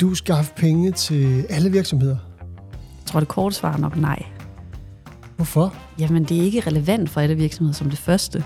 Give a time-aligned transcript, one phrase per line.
[0.00, 2.16] du skaffe penge til alle virksomheder?
[2.80, 4.22] Jeg tror, det korte svar er nok nej.
[5.36, 5.74] Hvorfor?
[5.98, 8.44] Jamen, det er ikke relevant for alle virksomheder som det første.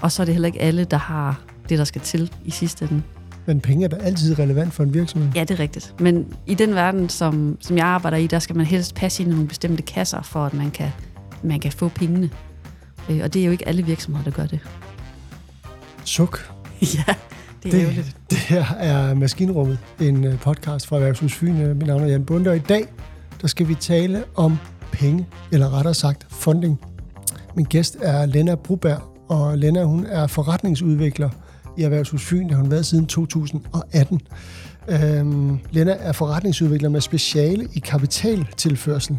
[0.00, 2.88] Og så er det heller ikke alle, der har det, der skal til i sidste
[2.90, 3.02] ende.
[3.46, 5.30] Men penge er da altid relevant for en virksomhed.
[5.34, 5.94] Ja, det er rigtigt.
[6.00, 9.30] Men i den verden, som, som jeg arbejder i, der skal man helst passe ind
[9.30, 10.90] i nogle bestemte kasser, for at man kan,
[11.42, 12.30] man kan få pengene.
[13.10, 14.60] Øh, og det er jo ikke alle virksomheder, der gør det.
[16.04, 16.52] Suk.
[17.08, 17.14] ja,
[17.62, 18.16] det er det, ærgerligt.
[18.30, 21.60] Det her er Maskinrummet, en øh, podcast fra Erhvervshus Fyn.
[21.60, 22.84] Øh, Mit navn er Jan Bunde, og i dag
[23.40, 24.58] der skal vi tale om
[24.92, 26.80] penge, eller rettere sagt funding.
[27.56, 31.30] Min gæst er Lena Bruberg, og Lena hun er forretningsudvikler
[31.78, 32.42] i Erhvervshus Fyn.
[32.42, 34.20] Det har hun været siden 2018.
[34.88, 39.18] Øhm, Lena er forretningsudvikler med speciale i kapitaltilførsel.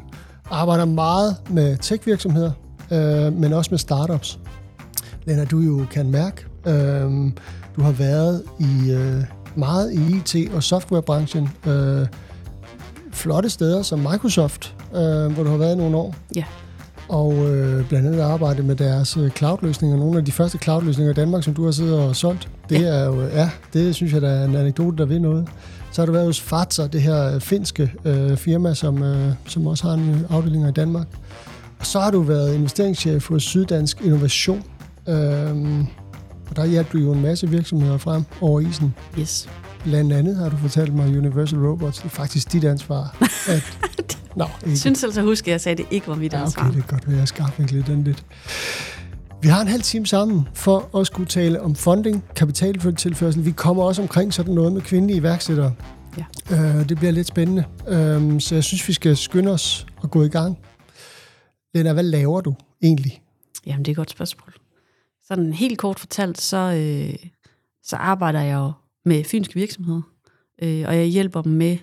[0.52, 2.52] Arbejder meget med tech-virksomheder,
[2.91, 4.40] øh, men også med startups.
[5.26, 7.32] Lena, du jo kan mærke, øh,
[7.76, 9.24] du har været i øh,
[9.55, 11.49] meget i IT- og softwarebranchen.
[11.68, 12.07] Øh,
[13.12, 16.16] flotte steder som Microsoft, øh, hvor du har været i nogle år.
[16.35, 16.44] Ja.
[17.10, 19.98] Og øh, blandt andet arbejdet med deres øh, cloud-løsninger.
[19.98, 22.49] Nogle af de første cloud-løsninger i Danmark, som du har siddet og solgt.
[22.70, 22.88] Det ja.
[22.88, 25.48] er jo, ja, det synes jeg, der er en anekdote, der ved noget.
[25.91, 29.88] Så har du været hos Fazer, det her finske øh, firma, som, øh, som også
[29.88, 31.07] har en afdeling i Danmark.
[31.79, 34.63] Og så har du været investeringschef hos Syddansk Innovation.
[35.07, 35.85] Øh,
[36.54, 38.96] og der hjalp du jo en masse virksomheder frem over isen.
[39.20, 39.49] Yes.
[39.84, 43.18] Blandt andet har du fortalt mig, Universal Robots, det er faktisk dit ansvar.
[43.48, 43.79] At,
[44.35, 44.70] Nå, ikke.
[44.70, 46.63] Jeg synes altså, at huske, at jeg sagde, at det ikke var mit ansvar.
[46.63, 48.26] Ja, okay, det er godt, at jeg skarpe lidt den lidt.
[49.41, 53.45] Vi har en halv time sammen for at skulle tale om funding, kapitaltilførsel.
[53.45, 55.73] Vi kommer også omkring sådan noget med kvindelige iværksættere.
[56.17, 56.55] Ja.
[56.79, 57.63] Øh, det bliver lidt spændende.
[57.88, 60.57] Øh, så jeg synes, vi skal skynde os og gå i gang.
[61.76, 63.21] Lena, hvad laver du egentlig?
[63.65, 64.53] Jamen, det er et godt spørgsmål.
[65.28, 67.29] Sådan helt kort fortalt, så, øh,
[67.84, 68.72] så arbejder jeg jo
[69.06, 70.02] med fynske virksomheder,
[70.62, 71.78] øh, og jeg hjælper dem med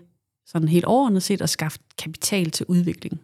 [0.46, 3.20] sådan helt overordnet set at skaffe kapital til udvikling.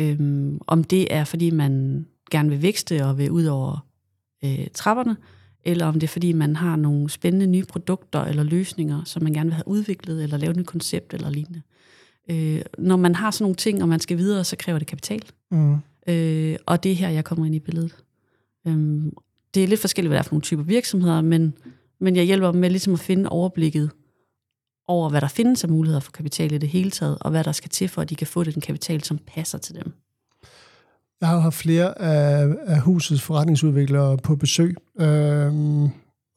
[0.00, 3.86] Øhm, om det er, fordi man gerne vil vækste og vil ud over
[4.44, 5.16] øh, trapperne,
[5.64, 9.32] eller om det er, fordi man har nogle spændende nye produkter eller løsninger, som man
[9.32, 11.62] gerne vil have udviklet, eller lavet et koncept eller lignende.
[12.30, 15.22] Øh, når man har sådan nogle ting, og man skal videre, så kræver det kapital.
[15.50, 15.76] Mm.
[16.08, 17.96] Øh, og det er her, jeg kommer ind i billedet.
[18.66, 19.12] Øhm,
[19.54, 21.54] det er lidt forskelligt, hvad det er for nogle typer virksomheder, men,
[22.00, 23.90] men jeg hjælper dem med ligesom at finde overblikket
[24.88, 27.52] over, hvad der findes af muligheder for kapital i det hele taget, og hvad der
[27.52, 29.92] skal til for, at de kan få den kapital, som passer til dem.
[31.20, 35.88] Jeg har jo haft flere af, af husets forretningsudviklere på besøg, øhm,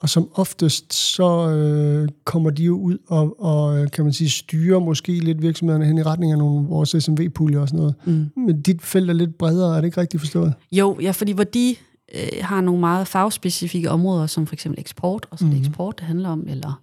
[0.01, 4.79] og som oftest så øh, kommer de jo ud og, og, kan man sige, styrer
[4.79, 7.95] måske lidt virksomhederne hen i retning af nogle vores SMV-puljer og sådan noget.
[8.05, 8.29] Mm.
[8.45, 10.53] Men dit felt er lidt bredere, er det ikke rigtigt forstået?
[10.71, 11.75] Jo, ja, fordi hvor de
[12.13, 15.51] øh, har nogle meget fagspecifikke områder, som for eksempel eksport, og så mm.
[15.51, 16.81] det eksport, det handler om, eller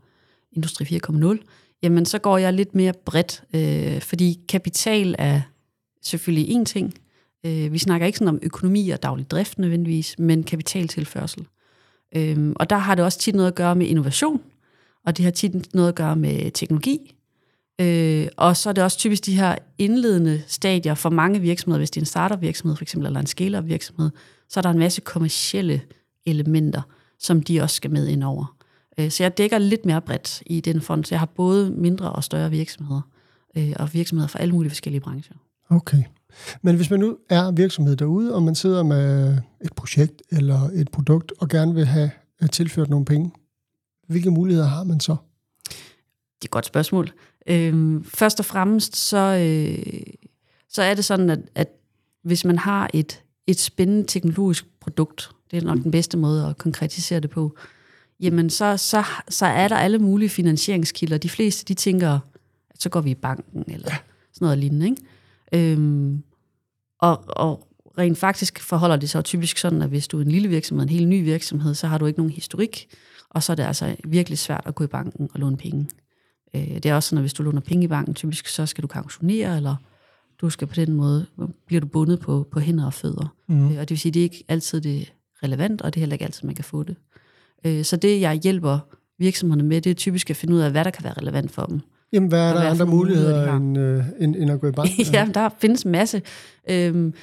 [0.53, 1.37] Industri 4.0,
[1.83, 5.41] jamen så går jeg lidt mere bredt, øh, fordi kapital er
[6.03, 6.95] selvfølgelig en ting.
[7.47, 11.47] Øh, vi snakker ikke sådan om økonomi og daglig drift nødvendigvis, men kapitaltilførsel.
[12.17, 14.41] Øh, og der har det også tit noget at gøre med innovation,
[15.07, 17.15] og det har tit noget at gøre med teknologi.
[17.81, 21.91] Øh, og så er det også typisk de her indledende stadier for mange virksomheder, hvis
[21.91, 24.11] det er en startup virksomhed for eksempel, eller en scale-up virksomhed,
[24.49, 25.83] så er der en masse kommercielle
[26.27, 26.83] elementer,
[27.19, 28.57] som de også skal med ind over.
[28.99, 32.13] Øh, så jeg dækker lidt mere bredt i den fond, så jeg har både mindre
[32.13, 33.01] og større virksomheder,
[33.57, 35.37] øh, og virksomheder fra alle mulige forskellige brancher.
[35.71, 36.03] Okay.
[36.63, 40.91] Men hvis man nu er virksomhed derude, og man sidder med et projekt eller et
[40.91, 42.11] produkt, og gerne vil have
[42.43, 43.33] øh, tilført nogle penge,
[44.09, 45.17] hvilke muligheder har man så?
[45.67, 47.13] Det er et godt spørgsmål.
[47.47, 50.03] Øhm, først og fremmest, så, øh,
[50.69, 51.69] så er det sådan, at, at
[52.23, 56.59] hvis man har et, et spændende teknologisk produkt, det er nok den bedste måde at
[56.59, 57.57] konkretisere det på,
[58.21, 61.19] jamen så, så, så er der alle mulige finansieringskilder.
[61.19, 62.19] De fleste, de tænker,
[62.71, 63.97] at så går vi i banken, eller ja.
[64.33, 64.87] sådan noget lignende.
[64.87, 65.73] Ikke?
[65.73, 66.23] Øhm,
[66.99, 67.69] og, og
[67.99, 70.93] rent faktisk forholder det sig typisk sådan, at hvis du er en lille virksomhed, en
[70.93, 72.87] helt ny virksomhed, så har du ikke nogen historik,
[73.31, 75.89] og så er det altså virkelig svært at gå i banken og låne penge.
[76.55, 78.83] Øh, det er også sådan, at hvis du låner penge i banken, typisk så skal
[78.83, 79.77] du kautionere, eller
[80.41, 81.27] du skal på den måde,
[81.67, 83.35] bliver du bundet på, på hænder og fødder.
[83.49, 83.65] Mm.
[83.65, 85.13] Øh, og det vil sige, det er ikke altid det
[85.43, 86.97] relevant, og det er heller ikke altid, man kan få det.
[87.65, 88.79] Øh, så det, jeg hjælper
[89.19, 91.63] virksomhederne med, det er typisk at finde ud af, hvad der kan være relevant for
[91.63, 91.81] dem.
[92.13, 94.91] Jamen, hvad er der andre muligheder, end, øh, end, end at gå i bank?
[95.13, 96.23] ja, der findes en masse.
[96.71, 97.15] Øhm,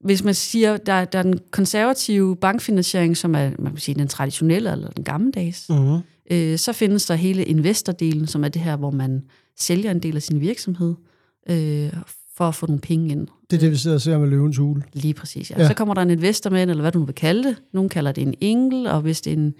[0.00, 4.08] hvis man siger, der, der er den konservative bankfinansiering, som er man kan sige, den
[4.08, 6.34] traditionelle eller den gammeldags, uh-huh.
[6.34, 9.22] øh, så findes der hele investordelen, som er det her, hvor man
[9.58, 10.94] sælger en del af sin virksomhed
[11.48, 11.92] øh,
[12.36, 13.28] for at få nogle penge ind.
[13.50, 14.82] Det er det, vi sidder og ser med løvens hule.
[14.92, 15.62] Lige præcis, ja.
[15.62, 15.68] ja.
[15.68, 17.56] Så kommer der en investor med, eller hvad du nu vil kalde det.
[17.72, 19.54] Nogle kalder det en engel, og hvis det er en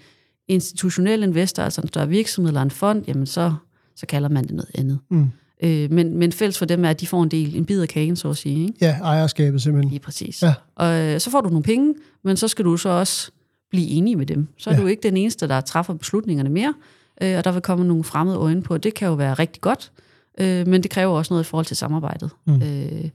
[0.47, 3.53] institutionel investor, altså en større virksomhed eller en fond, jamen så,
[3.95, 4.99] så kalder man det noget andet.
[5.09, 5.27] Mm.
[5.63, 7.87] Øh, men, men fælles for dem er, at de får en del, en bid af
[7.87, 8.61] kagen, så at sige.
[8.61, 8.73] Ikke?
[8.81, 9.89] Ja, ejerskabet simpelthen.
[9.89, 10.43] Lige præcis.
[10.43, 10.53] Ja.
[10.75, 11.93] Og øh, så får du nogle penge,
[12.23, 13.31] men så skal du så også
[13.69, 14.47] blive enig med dem.
[14.57, 14.81] Så er Ja.
[14.81, 16.73] du ikke den eneste, der træffer beslutningerne mere,
[17.21, 18.77] øh, og der vil komme nogle fremmede øjne på.
[18.77, 19.91] Det kan jo være rigtig godt,
[20.39, 22.61] øh, men det kræver også noget i forhold til samarbejdet, Mm.
[22.61, 23.09] øh,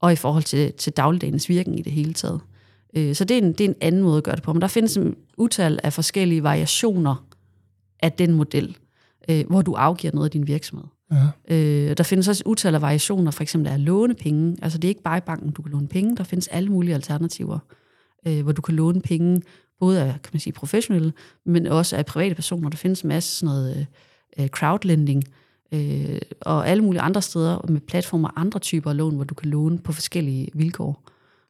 [0.00, 2.40] og i forhold til, til dagligdagens virken i det hele taget.
[2.96, 4.52] Øh, så det er, en, det er en anden måde at gøre det på.
[4.52, 7.26] Men der findes en utal af forskellige variationer
[8.02, 8.76] af den model,
[9.28, 10.84] øh, hvor du afgiver noget af din virksomhed.
[11.12, 11.54] Ja.
[11.56, 14.56] Øh, der findes også utal af variationer, for eksempel af at låne penge.
[14.62, 16.16] Altså det er ikke bare i banken, du kan låne penge.
[16.16, 17.58] Der findes alle mulige alternativer,
[18.26, 19.42] øh, hvor du kan låne penge,
[19.80, 21.12] både af kan man sige, professionelle,
[21.46, 22.68] men også af private personer.
[22.68, 23.86] Der findes en masse sådan noget
[24.38, 25.32] øh, crowdlending, øh,
[26.40, 29.48] og alle mulige andre steder med platformer og andre typer af lån, hvor du kan
[29.50, 31.04] låne på forskellige vilkår.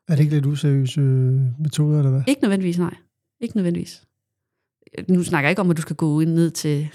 [0.08, 2.22] Er det ikke lidt useriøse øh, metoder, eller hvad?
[2.26, 2.94] Ikke nødvendigvis, nej.
[3.40, 4.02] Ikke nødvendigvis.
[5.08, 6.88] Nu snakker jeg ikke om, at du skal gå ind ned til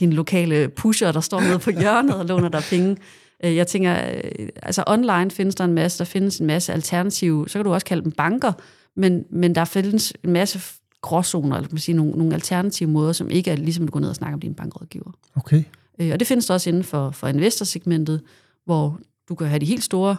[0.00, 2.96] din lokale pusher, der står nede på hjørnet og låner dig penge.
[3.44, 7.48] Øh, Jeg tænker, øh, altså online findes der en masse, der findes en masse alternative,
[7.48, 8.52] så kan du også kalde dem banker,
[8.96, 10.60] men, men der findes en masse
[11.00, 14.08] gråzoner, eller man sige, nogle, nogle alternative måder, som ikke er ligesom at gå ned
[14.08, 15.12] og snakke om din bankrådgiver.
[15.36, 15.62] Okay.
[16.00, 18.20] Øh, Og det findes der også inden for, for investorsegmentet,
[18.64, 20.16] hvor du kan have de helt store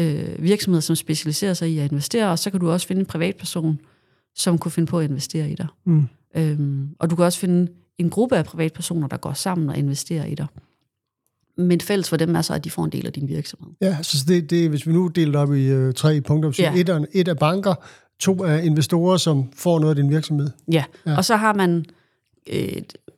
[0.00, 3.06] øh, virksomheder, som specialiserer sig i at investere, og så kan du også finde en
[3.06, 3.78] privatperson,
[4.34, 5.66] som kunne finde på at investere i dig.
[5.84, 6.08] Mm.
[6.36, 10.24] Øhm, og du kan også finde en gruppe af privatpersoner, der går sammen og investerer
[10.24, 10.46] i dig.
[11.58, 13.72] Men fælles for dem er så, at de får en del af din virksomhed.
[13.80, 16.74] Ja, så det, det, hvis vi nu deler op i øh, tre punkter, så Ja.
[16.76, 17.74] et, er, et er banker,
[18.20, 20.50] to er investorer, som får noget af din virksomhed.
[20.72, 21.10] Ja, Ja.
[21.10, 21.16] ja.
[21.16, 21.84] og så har man
[22.52, 22.72] øh,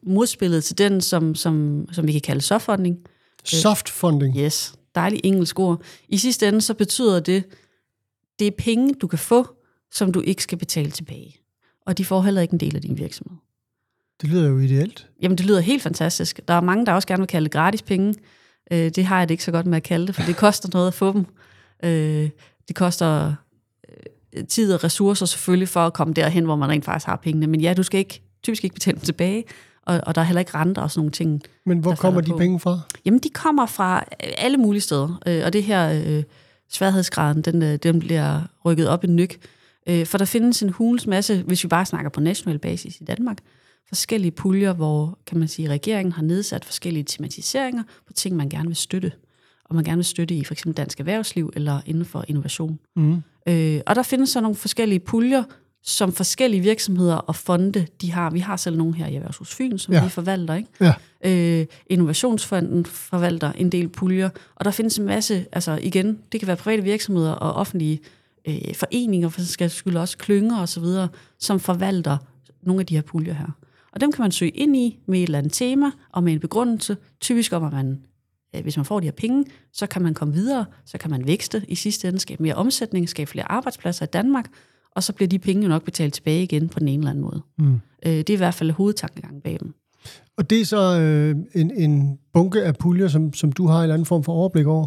[0.07, 2.99] modspillet til den, som, som, som vi kan kalde softfunding.
[3.45, 4.37] Soft funding.
[4.37, 5.83] Yes, dejligt engelsk ord.
[6.09, 7.45] I sidste ende så betyder det,
[8.39, 9.47] det er penge, du kan få,
[9.93, 11.37] som du ikke skal betale tilbage.
[11.87, 13.39] Og de får heller ikke en del af din virksomhed.
[14.21, 15.09] Det lyder jo ideelt.
[15.23, 16.41] Jamen, det lyder helt fantastisk.
[16.49, 18.15] Der er mange, der også gerne vil kalde det gratis penge.
[18.71, 20.69] Øh, det har jeg det ikke så godt med at kalde det, for det koster
[20.73, 21.27] noget at få dem.
[21.85, 22.31] Øh,
[22.69, 23.35] det koster
[24.33, 27.47] øh, tid og ressourcer selvfølgelig for at komme derhen, hvor man rent faktisk har pengene.
[27.47, 29.45] Men ja, du skal ikke, typisk ikke betale dem tilbage,
[29.87, 31.43] og, og der er heller ikke renter og sådan nogle ting.
[31.67, 32.39] Men hvor kommer de på.
[32.39, 32.81] penge fra?
[33.05, 36.23] Jamen, de kommer fra alle mulige steder, øh, og det her øh,
[36.71, 39.39] sværhedsgraden, den, øh, den bliver rykket op en nyk.
[39.87, 43.05] Øh, for der findes en hulens masse, hvis vi bare snakker på national basis i
[43.05, 43.39] Danmark,
[43.89, 48.67] forskellige puljer, hvor kan man sige, regeringen har nedsat forskellige tematiseringer på ting, man gerne
[48.67, 49.13] vil støtte.
[49.65, 52.79] Og man gerne vil støtte i for eksempel dansk erhvervsliv eller inden for innovation.
[52.97, 53.23] Mm.
[53.49, 55.43] Øh, og der findes så nogle forskellige puljer,
[55.87, 58.31] som forskellige virksomheder og fonde, de har.
[58.31, 60.05] Vi har selv nogle her i Erhvervshus Fyn, som Ja.
[60.05, 60.69] vi forvalter, ikke?
[60.81, 60.95] Ja.
[61.61, 66.47] Øh, Innovationsfonden forvalter en del puljer, og der findes en masse, altså igen, det kan
[66.47, 68.01] være private virksomheder og offentlige
[68.49, 71.09] øh, foreninger, for skal skyld også klynger og så videre,
[71.39, 72.17] som forvalter
[72.63, 73.57] nogle af de her puljer her.
[73.93, 76.41] Og dem kan man søge ind i med et eller andet tema og med en
[76.41, 76.97] begrundelse.
[77.21, 78.01] Typisk om, at man,
[78.57, 81.27] øh, hvis man får de her penge, så kan man komme videre, så kan man
[81.27, 84.47] vækste i sidste ende, skabe mere omsætning, skabe flere arbejdspladser i Danmark,
[84.95, 87.25] og så bliver de penge jo nok betalt tilbage igen på den ene eller anden
[87.25, 87.43] måde.
[87.59, 87.81] Mm.
[88.07, 89.75] Øh, det er i hvert fald hovedtankegangen bag dem.
[90.37, 93.83] Og det er så øh, en, en bunke af puljer, som, som du har en
[93.83, 94.87] eller anden form for overblik over?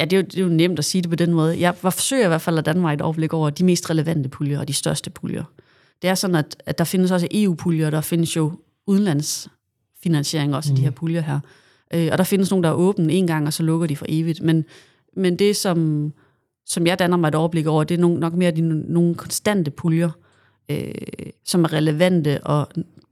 [0.00, 1.60] Ja, det er, jo, det er jo nemt at sige det på den måde.
[1.60, 4.60] Jeg forsøger i hvert fald at danne mig et overblik over de mest relevante puljer
[4.60, 5.44] og de største puljer.
[6.02, 8.52] Det er sådan, at, at der findes også EU-puljer, der findes jo
[8.86, 10.76] udenlandsfinansiering også mm.
[10.76, 11.40] i de her puljer her.
[11.94, 14.06] Øh, og der findes nogle, der er åbne en gang, og så lukker de for
[14.08, 14.42] evigt.
[14.42, 14.64] Men,
[15.16, 16.12] men det, som,
[16.66, 18.60] som jeg danner mig et overblik over, det er nogle, nok mere de,
[18.92, 20.10] nogle konstante puljer,
[20.68, 20.94] øh,
[21.44, 22.68] som er relevante og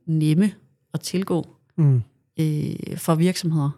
[0.07, 0.51] nemme
[0.95, 2.03] at tilgå Mm.
[2.41, 3.71] øh, for virksomheder.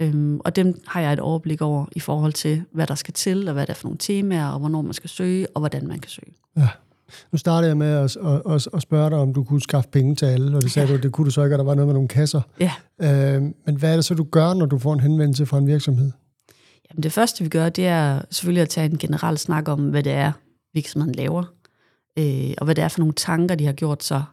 [0.00, 3.48] Øhm, og dem har jeg et overblik over i forhold til, hvad der skal til,
[3.48, 5.98] og hvad der er for nogle temaer, og hvornår man skal søge, og hvordan man
[5.98, 6.32] kan søge.
[6.56, 6.68] Ja.
[7.32, 10.14] Nu startede jeg med at, at, at, at spørge dig, om du kunne skaffe penge
[10.14, 10.96] til alle, og det sagde ja.
[10.96, 12.40] du, det kunne du så ikke, og der var noget med nogle kasser.
[12.60, 15.58] Ja, Øh, men hvad er det så, du gør, når du får en henvendelse fra
[15.58, 16.10] en virksomhed?
[17.02, 20.12] Det første vi gør, det er selvfølgelig at tage en generel snak om, hvad det
[20.12, 20.32] er,
[20.74, 21.44] virksomheden laver,
[22.18, 24.24] øh, og hvad det er for nogle tanker, de har gjort sig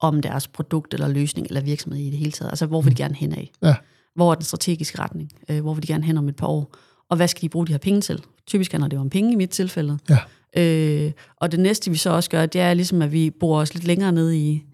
[0.00, 2.50] om deres produkt eller løsning eller virksomhed i det hele taget.
[2.50, 3.50] Altså, hvor vil de gerne hen af?
[3.62, 3.74] Ja.
[4.14, 5.32] Hvor er den strategiske retning?
[5.48, 6.74] Øh, hvor vil de gerne hen om et par år?
[7.08, 8.22] Og hvad skal de bruge de her penge til?
[8.46, 9.98] Typisk handler det jo om penge i mit tilfælde.
[10.10, 10.18] Ja.
[10.56, 13.74] Øh, og det næste, vi så også gør, det er ligesom, at vi borer os
[13.74, 14.64] lidt længere ned i,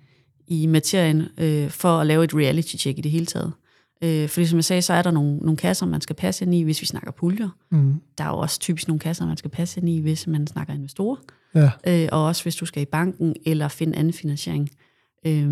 [0.46, 3.52] i materien øh, for at lave et reality-check i det hele taget.
[4.04, 6.54] Øh, fordi som jeg sagde, så er der nogle, nogle kasser, man skal passe ind
[6.54, 7.48] i, hvis vi snakker puljer.
[7.70, 7.94] Mm.
[8.18, 10.74] Der er jo også typisk nogle kasser, man skal passe ind i, hvis man snakker
[10.74, 11.16] investorer.
[11.54, 11.70] Ja.
[11.86, 14.70] Øh, og også hvis du skal i banken eller finde anden finansiering.
[15.26, 15.50] Øh,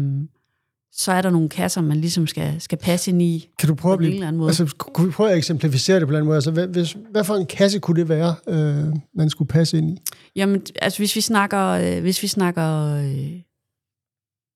[0.93, 3.91] så er der nogle kasser, man ligesom skal, skal passe ind i Kan du prøve
[3.91, 4.13] på at blive...
[4.13, 4.49] eller anden måde.
[4.49, 6.37] Altså, kunne vi prøve at eksemplificere det på en anden måde?
[6.37, 9.91] Altså, hvad, hvis, hvad for en kasse kunne det være, øh, man skulle passe ind
[9.91, 9.99] i?
[10.37, 13.41] Jamen, altså hvis vi snakker, øh, hvis vi snakker øh,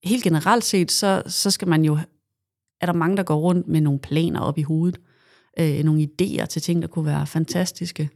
[0.05, 1.99] helt generelt set, så, så skal man jo
[2.83, 5.01] er der mange, der går rundt med nogle planer op i hovedet,
[5.59, 8.11] øh, nogle idéer til ting, der kunne være fantastiske,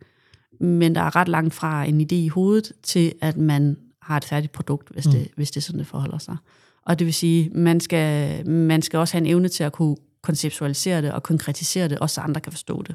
[0.61, 4.25] men der er ret langt fra en idé i hovedet til, at man har et
[4.25, 5.13] færdigt produkt, hvis, mm.
[5.13, 6.37] det, hvis det sådan, det forholder sig.
[6.83, 9.97] Og det vil sige, man skal, man skal også have en evne til at kunne
[10.23, 12.95] konceptualisere det og konkretisere det, også så andre kan forstå det.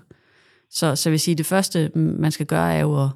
[0.69, 3.09] Så, så jeg vil sige, det første, man skal gøre, er jo at,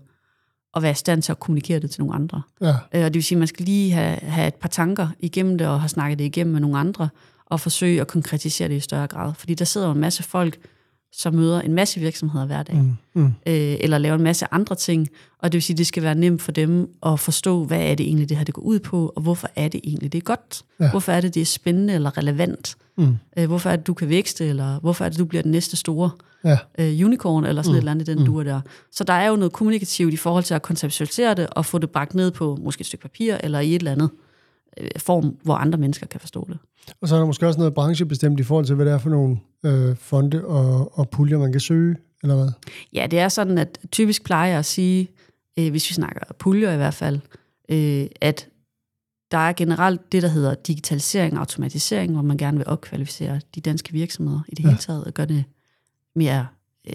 [0.76, 2.42] at være i stand til at kommunikere det til nogle andre.
[2.62, 2.68] Ja.
[2.68, 5.58] Øh, Og det vil sige, at man skal lige have, have et par tanker igennem
[5.58, 7.10] det, og have snakket det igennem med nogle andre,
[7.46, 9.34] og forsøge at konkretisere det i større grad.
[9.38, 10.58] Fordi der sidder jo en masse folk,
[11.14, 12.96] som møder en masse virksomheder hver dag, Mm.
[13.14, 13.26] Mm.
[13.26, 13.34] øh,
[13.80, 15.08] eller laver en masse andre ting,
[15.40, 17.96] og det vil sige, at det skal være nemt for dem at forstå, hvad er
[17.96, 20.22] det egentlig, det her det går ud på, og hvorfor er det egentlig, det er
[20.22, 20.62] godt?
[20.80, 20.90] Ja.
[20.92, 22.76] Hvorfor er det, det er spændende eller relevant?
[22.98, 23.18] Mm.
[23.38, 25.78] Øh, hvorfor er det, du kan vækste, eller hvorfor er det, du bliver den næste
[25.78, 26.10] store
[26.46, 26.58] Ja.
[26.80, 27.76] øh, unicorn, eller sådan mm.
[27.76, 28.26] et eller andet den Mm.
[28.26, 28.62] duer der.
[28.92, 31.90] Så der er jo noget kommunikativt i forhold til at konceptualisere det, og få det
[31.90, 34.10] bragt ned på måske et stykke papir, eller i et eller andet
[34.98, 36.58] form, hvor andre mennesker kan forstå det.
[37.02, 39.10] Og så er der måske også noget branchebestemt i forhold til, hvad det er for
[39.10, 42.50] nogle øh, fonde og, og puljer, man kan søge, eller hvad?
[42.94, 45.08] Ja, det er sådan, at typisk plejer jeg at sige,
[45.60, 47.20] øh, hvis vi snakker puljer i hvert fald,
[47.70, 48.50] øh, at
[49.32, 53.62] der er generelt det, der hedder digitalisering og automatisering, hvor man gerne vil opkvalificere de
[53.62, 54.70] danske virksomheder i det Ja.
[54.70, 55.44] hele taget, og gøre det
[56.16, 56.48] mere,
[56.90, 56.94] øh,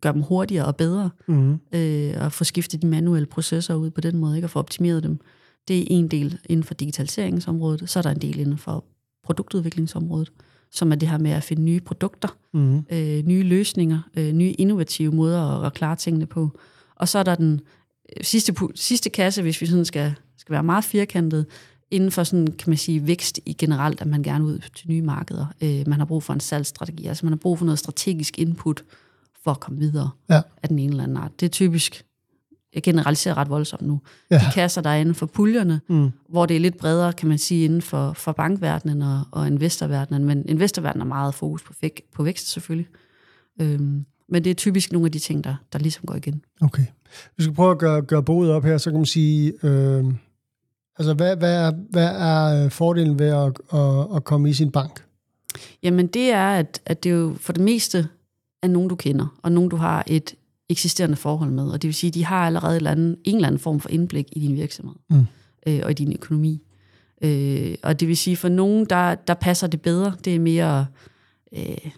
[0.00, 1.58] gøre dem hurtigere og bedre, Mm.
[1.72, 4.46] øh, og få skiftet de manuelle processer ud på den måde, ikke?
[4.46, 5.20] og få optimeret dem.
[5.68, 7.90] Det er en del inden for digitaliseringsområdet.
[7.90, 8.84] Så er der en del inden for
[9.24, 10.32] produktudviklingsområdet,
[10.70, 12.78] som er det her med at finde nye produkter, Mm.
[12.90, 16.58] øh, nye løsninger, øh, nye innovative måder at, at klare tingene på.
[16.96, 17.60] Og så er der den
[18.16, 21.46] øh, sidste, sidste kasse, hvis vi sådan skal, skal være meget firkantet,
[21.90, 25.02] inden for sådan, kan man sige, vækst i generelt, at man gerne ud til nye
[25.02, 25.46] markeder.
[25.62, 28.84] Øh, man har brug for en salgsstrategi, altså man har brug for noget strategisk input
[29.44, 30.42] for at komme videre Ja.
[30.62, 31.40] af den ene eller anden art.
[31.40, 32.04] Det er typisk,
[32.74, 34.00] jeg generaliserer ret voldsomt nu,
[34.30, 34.36] Ja.
[34.38, 36.10] de kasser, der er inden for puljerne, Mm.
[36.28, 40.24] hvor det er lidt bredere, kan man sige, inden for, for bankverdenen og, og investorverdenen.
[40.24, 42.88] Men investorverdenen er meget fokus på, væk, på vækst selvfølgelig.
[43.60, 46.44] Øhm, men det er typisk nogle af de ting, der, der ligesom går igen.
[46.60, 46.84] Okay.
[47.36, 50.04] Vi skal prøve at gøre, gøre boet op her, så kan man sige, øh,
[50.98, 54.70] altså hvad, hvad, er, hvad er øh, fordelen ved at, at, at komme i sin
[54.70, 55.04] bank?
[55.82, 58.08] Jamen det er, at, at det jo for det meste
[58.62, 60.34] er nogen, du kender, og nogen, du har et
[60.68, 61.68] eksisterende forhold med.
[61.70, 63.80] Og det vil sige, at de har allerede en eller anden, en eller anden form
[63.80, 65.26] for indblik i din virksomhed Mm.
[65.66, 66.62] øh, og i din økonomi.
[67.24, 70.14] Øh, og det vil sige, for nogen, der, der passer det bedre.
[70.24, 70.86] Det er mere
[71.56, 71.90] øh,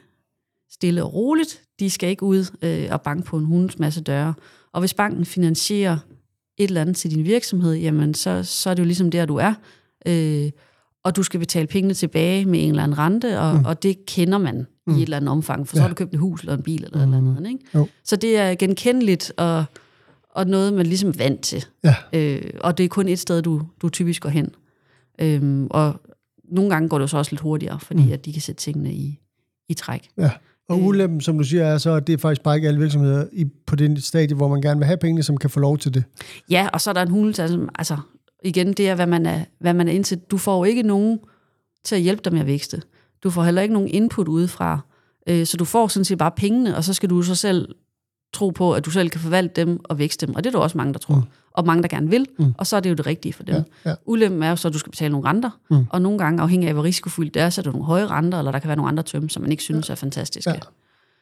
[0.70, 1.62] stille og roligt.
[1.80, 4.34] De skal ikke ud øh, og banke på en hunds masse døre.
[4.72, 5.98] Og hvis banken finansierer
[6.58, 9.36] et eller andet til din virksomhed, jamen så, så er det jo ligesom der, du
[9.36, 9.54] er.
[10.06, 10.50] Øh,
[11.06, 13.64] og du skal betale pengene tilbage med en eller anden rente, og, mm.
[13.64, 14.92] og det kender man mm.
[14.94, 15.82] i et eller andet omfang, for så Ja.
[15.82, 17.14] har du købt et hus eller en bil eller mm.
[17.14, 17.48] eller andet.
[17.48, 17.60] Ikke?
[17.74, 17.88] Jo.
[18.04, 19.64] Så det er genkendeligt og,
[20.30, 21.64] og noget, man ligesom er vant til.
[21.84, 21.94] Ja.
[22.12, 24.48] Øh, og det er kun et sted, du, du typisk går hen.
[25.20, 26.00] Øhm, og
[26.44, 28.12] nogle gange går det så også lidt hurtigere, fordi mm.
[28.12, 29.20] at de kan sætte tingene i,
[29.68, 30.08] i træk.
[30.18, 30.30] Ja.
[30.68, 30.86] Og Øh.
[30.86, 33.44] ulempen, som du siger, er så, at det er faktisk bare ikke alle virksomheder i,
[33.66, 36.04] på det stadie, hvor man gerne vil have pengene, som kan få lov til det.
[36.50, 37.96] Ja, og så er der en hulelse, altså, altså
[38.44, 40.18] igen, det er, hvad man er, hvad man er indtil.
[40.18, 41.18] Du får jo ikke nogen
[41.84, 42.82] til at hjælpe dig med at vækste.
[43.22, 44.80] Du får heller ikke nogen input udefra.
[45.28, 47.74] Øh, så du får sådan set bare pengene, og så skal du så selv
[48.32, 50.34] tro på, at du selv kan forvalte dem og vækste dem.
[50.34, 51.14] Og det er der også mange, der tror.
[51.16, 51.22] Mm.
[51.52, 52.26] Og mange, der gerne vil.
[52.38, 52.54] Mm.
[52.58, 53.54] Og så er det jo det rigtige for dem.
[53.54, 53.94] Ja, ja.
[54.06, 55.50] Ulempen er jo så, at du skal betale nogle renter.
[55.70, 55.86] Mm.
[55.90, 58.38] Og nogle gange, afhængig af hvor risikofyldt det er, så er der nogle høje renter,
[58.38, 60.50] eller der kan være nogle andre tømme, som man ikke synes er fantastiske.
[60.50, 60.58] Ja.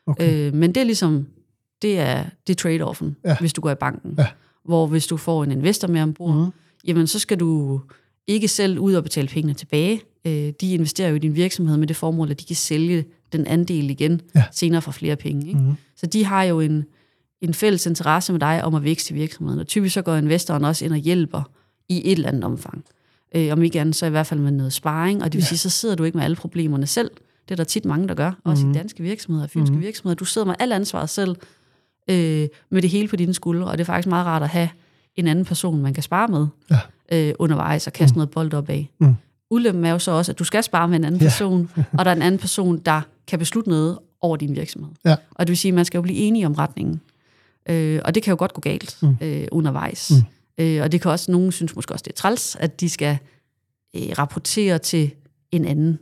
[0.06, 0.46] Okay.
[0.48, 1.26] Øh, men det er ligesom,
[1.82, 3.30] det er, det er trade-offen, Ja.
[3.30, 3.36] ja.
[3.40, 4.14] hvis du går i banken.
[4.18, 4.26] Ja.
[4.64, 6.52] Hvor hvis du får en investor med ombord, mm.
[6.86, 7.80] Jamen så skal du
[8.26, 10.00] ikke selv ud og betale pengene tilbage.
[10.26, 13.46] Øh, de investerer jo i din virksomhed med det formål, at de kan sælge den
[13.46, 14.44] andel igen Ja.
[14.52, 15.46] senere for flere penge.
[15.48, 15.60] Ikke?
[15.60, 15.72] Mhm.
[15.96, 16.84] Så de har jo en,
[17.40, 19.60] en fælles interesse med dig om at vækste virksomheden.
[19.60, 21.42] Og typisk så går investoren også ind og hjælper
[21.88, 22.84] i et eller andet omfang.
[23.36, 25.22] Øh, om ikke andet, så i hvert fald med noget sparring.
[25.22, 25.46] Og det vil ja.
[25.46, 27.10] sige, så sidder du ikke med alle problemerne selv.
[27.48, 28.32] Det er der tit mange, der gør.
[28.44, 28.74] Også Mhm.
[28.74, 30.14] i danske virksomheder, fynske virksomheder.
[30.14, 31.36] Du sidder med alt ansvaret selv
[32.10, 33.66] øh, med det hele på dine skuldre.
[33.66, 34.68] Og det er faktisk meget rart at have
[35.16, 36.78] en anden person, man kan spare med Ja.
[37.12, 38.18] øh, undervejs og kaste mm.
[38.18, 38.90] noget bold op af.
[39.00, 39.14] Mm.
[39.50, 41.26] Ulempen er jo så også, at du skal spare med en anden Ja.
[41.26, 44.90] person, og der er en anden person, der kan beslutte noget over din virksomhed.
[45.04, 45.16] Ja.
[45.30, 47.00] Og det vil sige, at man skal jo blive enige om retningen.
[47.68, 49.16] Øh, og det kan jo godt gå galt Mm.
[49.20, 50.10] øh, undervejs.
[50.10, 50.64] Mm.
[50.64, 53.18] Øh, og det kan også, nogen synes måske også, det er træls, at de skal
[53.96, 55.10] øh, rapportere til
[55.52, 55.98] en anden,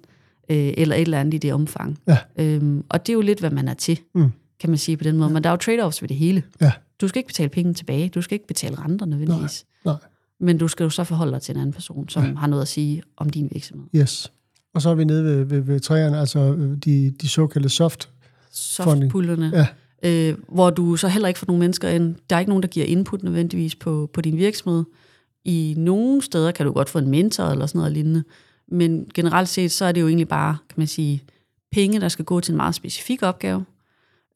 [0.49, 1.99] øh, eller et eller andet i det omfang.
[2.09, 2.19] Ja.
[2.37, 4.33] Øhm, og det er jo lidt, hvad man er til, Mm.
[4.61, 5.31] kan man sige på den måde.
[5.31, 6.43] Men der er jo trade-offs ved det hele.
[6.61, 6.73] Ja.
[7.03, 8.09] Du skal ikke betale penge tilbage.
[8.09, 9.65] Du skal ikke betale renter nødvendigvis.
[9.85, 9.95] Nej.
[10.41, 12.35] Men du skal jo så forholde dig til en anden person, som Ja.
[12.35, 13.87] har noget at sige om din virksomhed.
[13.97, 14.33] Yes.
[14.75, 18.09] Og så er vi nede ved, ved, ved træerne, altså øh, de, de såkaldte soft.
[18.53, 19.53] Softpullerne.
[19.55, 19.67] Ja.
[20.31, 22.15] Øh, hvor du så heller ikke får nogen mennesker ind.
[22.31, 24.85] Der er ikke nogen, der giver input nødvendigvis på, på din virksomhed.
[25.45, 28.25] I nogle steder kan du godt få en mentor eller sådan noget lignende,
[28.69, 31.23] men generelt set, så er det jo egentlig bare, kan man sige,
[31.73, 33.65] penge, der skal gå til en meget specifik opgave,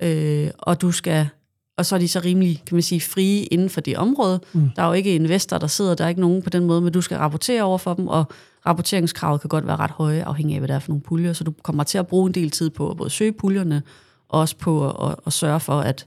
[0.02, 1.28] øh, og du skal
[1.76, 4.40] og så er de så rimelig, kan man sige, frie inden for det område.
[4.52, 4.70] Mm.
[4.76, 6.92] Der er jo ikke investor, der sidder, der er ikke nogen på den måde, men
[6.92, 8.24] du skal rapportere over for dem, og
[8.66, 11.44] rapporteringskravet kan godt være ret høje, afhængig af, hvad det er for nogle puljer, så
[11.44, 13.82] du kommer til at bruge en del tid på at både søge puljerne,
[14.28, 16.06] og også på at, at, at sørge for, at,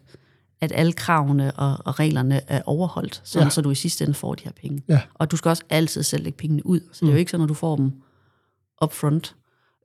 [0.62, 3.50] at alle kravene og, og reglerne er overholdt, sådan, ja.
[3.50, 4.84] så du i sidste ende får de her penge.
[4.88, 5.02] Ja.
[5.14, 7.44] Og du skal også altid selv lægge pengene ud, så det er jo ikke sådan,
[7.44, 7.92] at du får dem
[8.84, 9.36] upfront.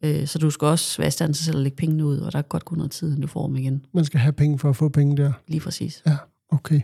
[0.03, 2.33] Øh, så du skal også være i stand til selv at lægge pengene ud, og
[2.33, 3.87] der er godt gå noget tid, inden du får dem igen.
[3.95, 5.33] Man skal have penge for at få penge der.
[5.49, 6.03] Lige præcis.
[6.07, 6.17] Ja,
[6.51, 6.81] okay.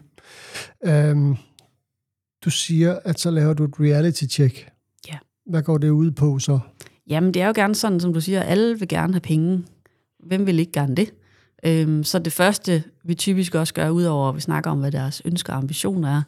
[1.12, 1.36] Um,
[2.44, 4.70] du siger, at så laver du et reality check.
[5.08, 5.18] Ja.
[5.46, 6.58] Hvad går det ud på så?
[7.06, 9.64] Jamen, det er jo gerne sådan, som du siger, alle vil gerne have penge.
[10.26, 11.12] Hvem vil ikke gerne det?
[11.66, 15.22] Øhm, så det første, vi typisk også gør, udover at vi snakker om, hvad deres
[15.24, 16.22] ønsker og ambitioner er,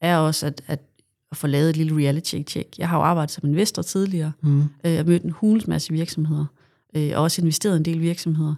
[0.00, 0.80] er også at, at,
[1.34, 2.78] at få lavet et lille reality-check.
[2.78, 4.62] Jeg har jo arbejdet som investor tidligere, mm.
[4.84, 6.46] øh, og mødt en hulens masse virksomheder,
[6.96, 8.54] øh, og også investeret en del virksomheder.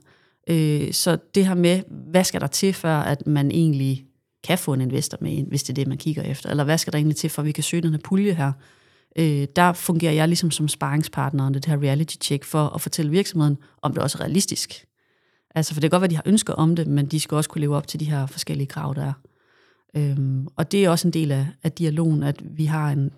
[0.50, 4.04] Øh, så det her med, hvad skal der til, før at man egentlig
[4.44, 6.78] kan få en investor med ind, hvis det er det, man kigger efter, eller hvad
[6.78, 8.52] skal der egentlig til, for at vi kan søge den her pulje her,
[9.18, 13.56] øh, der fungerer jeg ligesom som sparringspartner under det her reality-check for at fortælle virksomheden,
[13.82, 14.84] om det også er realistisk.
[15.54, 17.50] Altså, for det kan godt være, de har ønsker om det, men de skal også
[17.50, 19.12] kunne leve op til de her forskellige krav, der er.
[19.96, 23.10] Øhm, og det er også en del af, af dialogen, at vi har en,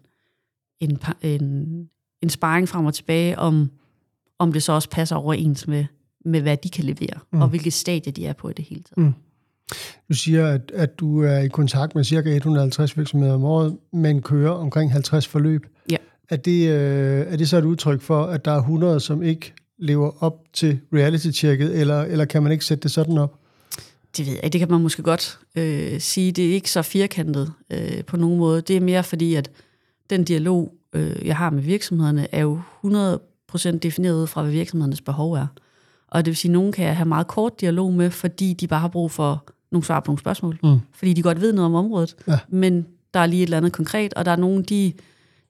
[0.81, 1.89] en, en,
[2.23, 3.71] en sparring frem og tilbage om,
[4.39, 5.85] om det så også passer overens med,
[6.25, 7.43] med hvad de kan levere, mm.
[7.43, 9.07] og hvilket stadie de er på i det hele taget.
[9.07, 9.15] Mm.
[10.09, 12.31] Du siger, at, at du er i kontakt med ca.
[12.31, 15.67] 150 virksomheder om året, men kører omkring 50 forløb.
[15.91, 15.97] Ja.
[16.29, 19.55] Er det, øh, er det så et udtryk for, at der er 100, som ikke
[19.79, 23.39] lever op til reality-checket, eller, eller kan man ikke sætte det sådan op?
[24.17, 24.53] Det ved jeg ikke.
[24.53, 26.33] Det kan man måske godt øh, sige.
[26.33, 28.61] Det er ikke så firkantet øh, på nogen måde.
[28.61, 29.51] Det er mere fordi, at
[30.11, 35.01] den dialog, øh, jeg har med virksomhederne, er jo 100% defineret ud fra, hvad virksomhedernes
[35.01, 35.47] behov er.
[36.09, 38.67] Og det vil sige, at nogen kan jeg have meget kort dialog med, fordi de
[38.67, 40.59] bare har brug for nogle svar på nogle spørgsmål.
[40.63, 40.79] Mm.
[40.93, 42.17] Fordi de godt ved noget om området.
[42.29, 42.39] Ja.
[42.49, 44.93] Men der er lige et eller andet konkret, og der er nogen, de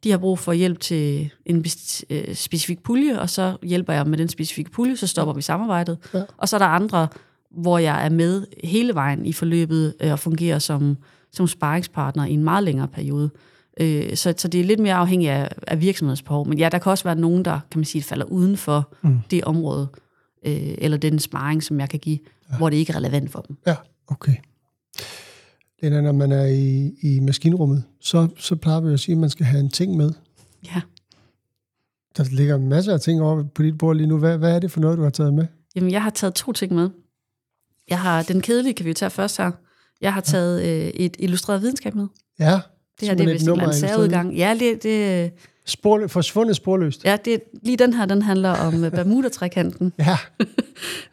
[0.05, 1.65] de har brug for hjælp til en
[2.11, 5.99] øh, specifik pulje, og så hjælper jeg med den specifikke pulje, så stopper vi samarbejdet.
[6.15, 6.23] Ja.
[6.37, 7.09] Og så er der andre,
[7.51, 10.97] hvor jeg er med hele vejen i forløbet øh, og fungerer som,
[11.33, 13.31] som sparringspartner i en meget længere periode.
[13.81, 16.49] Øh, så, så det er lidt mere afhængigt af, af virksomhedens behov.
[16.49, 19.19] Men ja, der kan også være nogen, der kan man sige, falder uden for mm.
[19.31, 19.89] det område,
[20.43, 22.19] eller den sparring, som jeg kan give,
[22.53, 22.57] ja.
[22.57, 23.57] hvor det ikke er relevant for dem.
[23.67, 23.77] Ja,
[24.09, 24.35] okay.
[25.83, 29.31] Lena, når man er i, i maskinrummet, så, så plejer vi at sige, at man
[29.31, 30.13] skal have en ting med.
[30.65, 30.81] Ja.
[32.17, 34.19] Der ligger masser af ting over på dit bord lige nu.
[34.19, 35.47] Hvad, hvad er det for noget, du har taget med?
[35.77, 36.91] Jamen, jeg har taget to ting med.
[37.89, 39.51] Jeg har den kedelige, kan vi jo tage først her.
[40.01, 42.07] Jeg har taget øh, et illustreret videnskab med.
[42.39, 42.61] Ja.
[43.01, 44.37] Det her det er vist en særudgang.
[44.37, 45.33] Ja, det, det
[45.69, 47.05] Spor, forsvundet sporløst.
[47.05, 49.93] Ja, det, lige den her, den handler om øh, Bermuda-trekanten.
[49.99, 50.19] ja.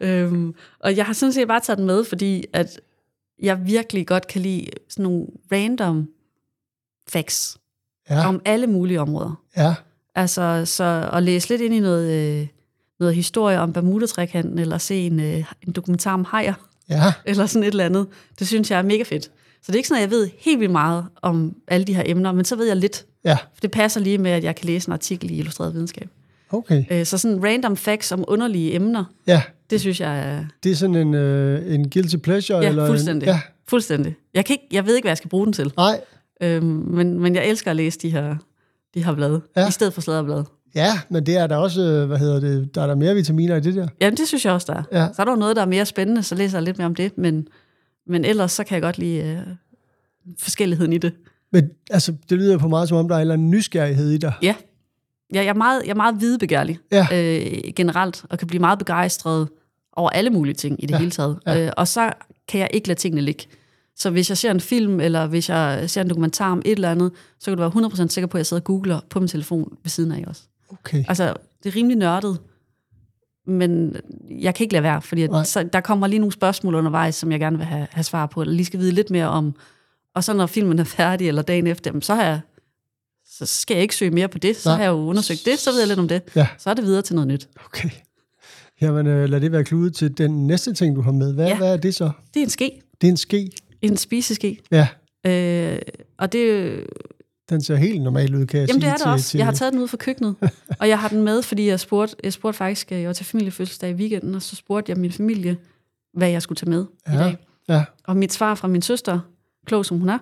[0.06, 2.80] øhm, og jeg har sådan set bare taget den med, fordi at
[3.42, 6.08] jeg virkelig godt kan lide sådan nogle random
[7.08, 7.58] facts
[8.10, 8.28] ja.
[8.28, 9.42] om alle mulige områder.
[9.56, 9.74] Ja.
[10.14, 12.46] Altså, så at læse lidt ind i noget, øh,
[13.00, 16.54] noget historie om Bermuda-trekanten, eller se en, øh, en dokumentar om hajer,
[16.90, 17.12] ja.
[17.24, 18.06] eller sådan et eller andet,
[18.38, 19.24] det synes jeg er mega fedt.
[19.62, 22.02] Så det er ikke sådan, at jeg ved helt vildt meget om alle de her
[22.06, 23.06] emner, men så ved jeg lidt.
[23.24, 23.34] Ja.
[23.34, 26.08] For det passer lige med, at jeg kan læse en artikel i Illustreret Videnskab.
[26.50, 26.84] Okay.
[26.90, 29.42] Øh, så sådan random facts om underlige emner, ja.
[29.70, 30.44] det synes jeg er...
[30.62, 32.58] Det er sådan en, øh, en guilty pleasure?
[32.58, 33.26] Ja, eller fuldstændig.
[33.26, 34.14] En, ja, fuldstændig.
[34.34, 35.72] Jeg, kan ikke, jeg ved ikke, hvad jeg skal bruge den til.
[35.76, 36.00] Nej.
[36.42, 38.36] Øhm, men, men jeg elsker at læse de her,
[38.94, 39.68] de her blade, ja.
[39.68, 40.44] i stedet for sladderblade.
[40.76, 43.56] Ja, men det er der også, øh, hvad hedder det, der er der mere vitaminer
[43.56, 43.88] i det der.
[44.00, 45.00] Jamen, det synes jeg også, der er.
[45.00, 45.12] Ja.
[45.12, 47.18] Så er der noget, der er mere spændende, så læser jeg lidt mere om det,
[47.18, 47.48] men,
[48.06, 49.38] men ellers så kan jeg godt lide øh,
[50.38, 51.12] forskelligheden i det.
[51.52, 54.18] Men altså, det lyder på meget som om, der er en eller anden nysgerrighed i
[54.18, 54.32] dig.
[54.42, 54.54] Ja,
[55.34, 57.06] Ja, jeg er meget, jeg er meget videbegærlig ja.
[57.12, 59.48] øh, generelt, og kan blive meget begejstret
[59.92, 60.98] over alle mulige ting i det ja.
[60.98, 61.38] hele taget.
[61.46, 61.66] Ja.
[61.66, 62.12] Øh, og så
[62.48, 63.44] kan jeg ikke lade tingene ligge.
[63.96, 66.90] Så hvis jeg ser en film, eller hvis jeg ser en dokumentar om et eller
[66.90, 69.28] andet, så kan du være 100% sikker på, at jeg sidder og googler på min
[69.28, 70.42] telefon ved siden af også.
[70.68, 71.04] Okay.
[71.08, 72.38] Altså, det er rimelig nørdet,
[73.46, 73.96] men
[74.30, 77.32] jeg kan ikke lade være, fordi at, så, der kommer lige nogle spørgsmål undervejs, som
[77.32, 79.54] jeg gerne vil have, have svar på, eller lige skal vide lidt mere om.
[80.14, 82.40] Og så når filmen er færdig, eller dagen efter, så har jeg
[83.28, 84.56] så skal jeg ikke søge mere på det.
[84.56, 84.76] Så Nej.
[84.76, 86.22] har jeg jo undersøgt det, så ved jeg lidt om det.
[86.36, 86.46] Ja.
[86.58, 87.48] Så er det videre til noget nyt.
[87.66, 87.90] Okay.
[88.80, 91.32] Jamen, øh, lad det være kludet til den næste ting, du har med.
[91.32, 91.56] Hvad, ja.
[91.56, 92.10] hvad er det så?
[92.34, 92.80] Det er en ske.
[93.00, 93.50] Det er en ske?
[93.82, 94.58] En spiseske.
[94.70, 94.88] Ja.
[95.26, 95.78] Øh,
[96.18, 96.80] og det...
[97.50, 98.90] Den ser helt normal ud, kan jeg Jamen, sige.
[98.90, 99.30] det er det til, også.
[99.30, 99.38] Til...
[99.38, 100.34] Jeg har taget den ud fra køkkenet,
[100.80, 103.90] og jeg har den med, fordi jeg spurgte, jeg spurgte faktisk, jeg var til familiefødselsdag
[103.90, 105.56] i weekenden, og så spurgte jeg min familie,
[106.14, 107.14] hvad jeg skulle tage med ja.
[107.14, 107.36] i dag.
[107.68, 107.84] Ja.
[108.04, 109.20] Og mit svar fra min søster,
[109.66, 110.18] klog som hun er,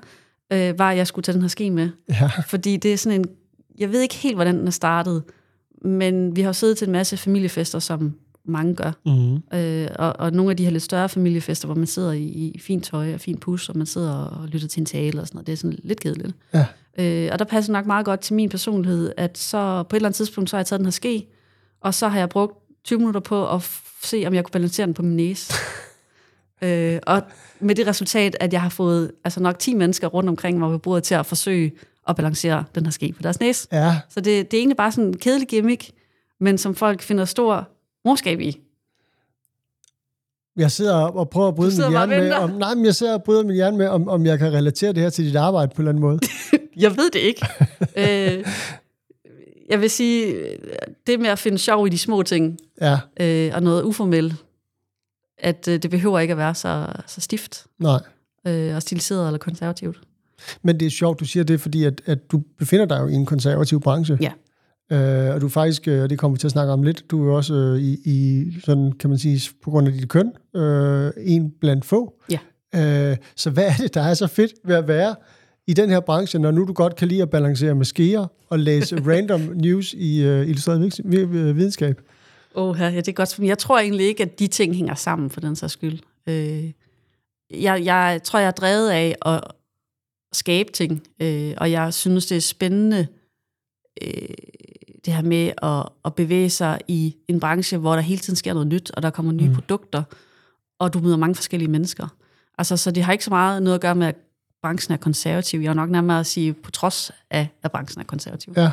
[0.52, 1.90] øh, var, at jeg skulle tage den her ske med.
[2.08, 2.30] Ja.
[2.46, 3.26] Fordi det er sådan en
[3.78, 5.22] jeg ved ikke helt, hvordan den er startet,
[5.84, 8.92] men vi har jo siddet til en masse familiefester, som mange gør.
[9.06, 9.58] Mm.
[9.58, 12.58] Øh, og, og nogle af de her lidt større familiefester, hvor man sidder i, i
[12.58, 15.36] fint tøj og fint pus, og man sidder og lytter til en tale og sådan
[15.36, 16.34] noget, det er sådan lidt kedeligt.
[16.54, 16.66] Ja.
[16.98, 20.08] Øh, og der passer nok meget godt til min personlighed, at så på et eller
[20.08, 21.26] andet tidspunkt, så har jeg taget den her ske,
[21.80, 23.70] og så har jeg brugt 20 minutter på at
[24.02, 25.52] se, om jeg kunne balancere den på min næse.
[26.64, 27.22] øh, og
[27.60, 30.78] med det resultat, at jeg har fået altså nok 10 mennesker rundt omkring mig ved
[30.78, 31.72] bordet til at forsøge
[32.08, 33.68] at balancere den her ske på deres næse.
[33.72, 35.90] Ja, Så det, det er egentlig bare sådan en kedelig gimmick,
[36.40, 37.68] men som folk finder stor
[38.04, 38.60] morskab i.
[40.56, 43.22] jeg sidder og prøver at bryde min hjerne med, om, nej, men jeg sidder og
[43.22, 45.82] bryder min hjerne med, om, om jeg kan relatere det her til dit arbejde på
[45.82, 46.18] en eller anden måde.
[46.76, 47.46] Jeg ved det ikke.
[48.36, 48.44] øh,
[49.70, 50.34] jeg vil sige,
[51.06, 54.34] det med at finde sjov i de små ting, Ja, øh, og noget uformelt,
[55.38, 58.00] at øh, det behøver ikke at være så, så stift nej.
[58.46, 60.00] øh, og stiliseret eller konservativt.
[60.62, 63.12] Men det er sjovt, du siger det, fordi at, at du befinder dig jo i
[63.12, 64.18] en konservativ branche.
[64.20, 64.32] Ja.
[64.92, 67.10] Øh, og du er faktisk, øh, og det kommer vi til at snakke om lidt,
[67.10, 70.08] du er jo også øh, i, i, sådan kan man sige, på grund af dit
[70.08, 72.14] køn, øh, en blandt få.
[72.30, 72.38] Ja.
[72.74, 75.14] Øh, så hvad er det, der er så fedt ved at være
[75.66, 78.58] i den her branche, når nu du godt kan lide at balancere med skeer og
[78.58, 82.00] læse random news i øh, illustreret vi- videnskab?
[82.54, 83.38] Åh, ja, det er godt.
[83.38, 85.98] Jeg tror egentlig ikke, at de ting hænger sammen for den sags skyld.
[86.28, 86.70] Øh,
[87.50, 89.40] jeg, jeg tror, jeg er drevet af at
[90.32, 93.06] skabe ting, øh, og jeg synes, det er spændende,
[94.02, 94.28] øh,
[95.04, 98.52] det her med at, at bevæge sig i en branche, hvor der hele tiden sker
[98.52, 99.54] noget nyt, og der kommer nye mm.
[99.54, 100.02] produkter,
[100.78, 102.08] og du møder mange forskellige mennesker.
[102.58, 104.16] Altså, så det har ikke så meget noget at gøre med, at
[104.64, 105.60] branchen er konservativ.
[105.60, 108.54] Jeg er nok nærmere at sige, på trods af, at branchen er konservativ.
[108.56, 108.70] Ja.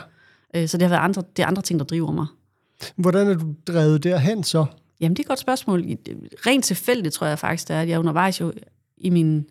[0.56, 2.26] Øh, så det har været andre, det er andre ting, der driver mig.
[2.96, 4.66] Hvordan er du drevet derhen så?
[5.00, 5.84] Jamen, det er et godt spørgsmål.
[6.48, 8.54] Rent tilfældigt tror jeg faktisk, det er, at jeg undervejs jo
[8.98, 9.46] i min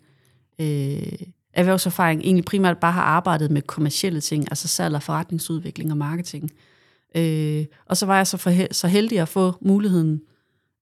[0.59, 1.13] øh,
[1.53, 6.51] erhvervserfaring egentlig primært bare har arbejdet med kommercielle ting, altså salg og forretningsudvikling og marketing.
[7.15, 10.21] Øh, og så var jeg så, for, så heldig at få muligheden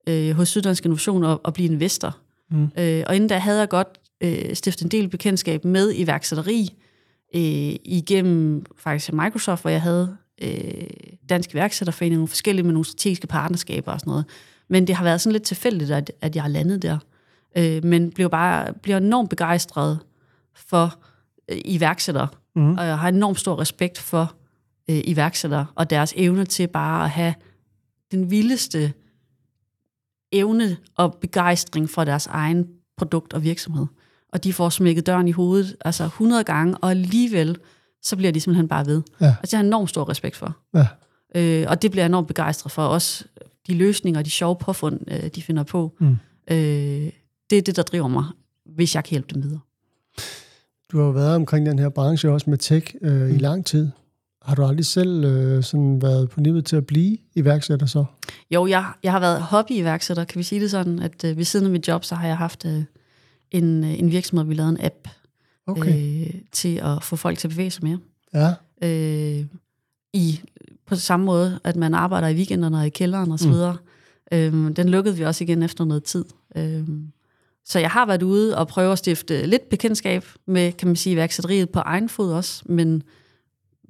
[0.07, 2.17] øh, hos Syddansk Innovation at, at blive investor.
[2.51, 2.63] Mm.
[2.77, 6.69] Øh, og inden da havde jeg godt øh, stiftet en del bekendtskab med iværksætteri
[7.35, 10.87] øh, igennem faktisk Microsoft, hvor jeg havde øh,
[11.29, 14.25] Dansk Iværksætterforening, nogle forskellige med nogle strategiske partnerskaber og sådan noget.
[14.69, 16.97] Men det har været sådan lidt tilfældigt, at, at jeg har landet der.
[17.57, 19.99] Øh, men blev bare bliver enormt begejstret
[20.55, 20.99] for
[21.51, 22.77] øh, iværksættere, mm.
[22.77, 24.35] og jeg har enormt stor respekt for
[24.89, 27.33] øh, iværksættere og deres evne til bare at have
[28.11, 28.93] den vildeste
[30.31, 33.85] evne og begejstring for deres egen produkt og virksomhed.
[34.33, 37.57] Og de får smækket døren i hovedet altså 100 gange, og alligevel
[38.01, 39.01] så bliver de simpelthen bare ved.
[39.21, 39.25] Ja.
[39.25, 40.57] Altså, det har jeg enormt stor respekt for.
[40.73, 40.87] Ja.
[41.35, 42.81] Øh, og det bliver jeg enormt begejstret for.
[42.85, 43.25] Også
[43.67, 45.95] de løsninger og de sjove påfund, øh, de finder på.
[45.99, 46.17] Mm.
[46.51, 46.57] Øh,
[47.49, 48.25] det er det, der driver mig,
[48.65, 49.59] hvis jeg kan hjælpe dem videre.
[50.91, 53.35] Du har jo været omkring den her branche også med tech øh, mm.
[53.35, 53.89] i lang tid.
[54.41, 58.05] Har du aldrig selv øh, sådan været på niveauet til at blive iværksætter så?
[58.51, 61.65] Jo, jeg, jeg har været hobbyiværksætter, kan vi sige det sådan, at øh, ved siden
[61.65, 62.83] af mit job, så har jeg haft øh,
[63.51, 65.07] en, øh, en virksomhed, vi lavede en app
[65.67, 66.25] Okay.
[66.27, 67.99] øh, til at få folk til at bevæge sig mere.
[68.33, 68.53] Ja.
[68.87, 69.45] øh,
[70.13, 70.41] i
[70.85, 73.51] på samme måde, at man arbejder i weekenderne og i kælderen osv.
[73.51, 73.77] Mm.
[74.31, 76.25] Øhm, den lukkede vi også igen efter noget tid.
[76.55, 77.11] Øhm,
[77.65, 81.13] så jeg har været ude og prøve at stifte lidt bekendtskab med, kan man sige,
[81.13, 83.03] iværksætteriet på egen fod også, men,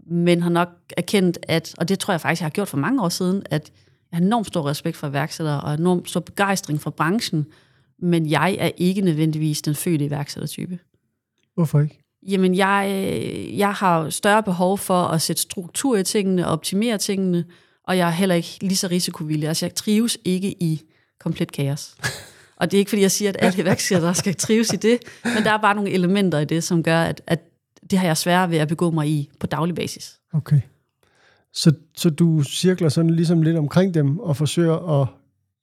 [0.07, 3.03] men har nok erkendt, at, og det tror jeg faktisk, jeg har gjort for mange
[3.03, 3.71] år siden, at
[4.11, 7.45] jeg har enormt stor respekt for iværksættere og enormt stor begejstring for branchen,
[8.01, 10.79] men jeg er ikke nødvendigvis den fødte iværksættertype.
[11.55, 12.03] Hvorfor ikke?
[12.27, 13.05] Jamen, jeg,
[13.57, 17.45] jeg har større behov for at sætte struktur i tingene og optimere tingene,
[17.83, 19.47] og jeg er heller ikke lige så risikovillig.
[19.47, 20.81] Altså, jeg trives ikke i
[21.19, 21.95] komplet kaos.
[22.55, 25.43] Og det er ikke, fordi jeg siger, at alle iværksættere skal trives i det, men
[25.43, 27.39] der er bare nogle elementer i det, som gør, at, at
[27.91, 30.19] det har jeg svært ved at begå mig i på daglig basis.
[30.33, 30.61] Okay.
[31.53, 35.07] Så, så du cirkler sådan ligesom lidt omkring dem og forsøger at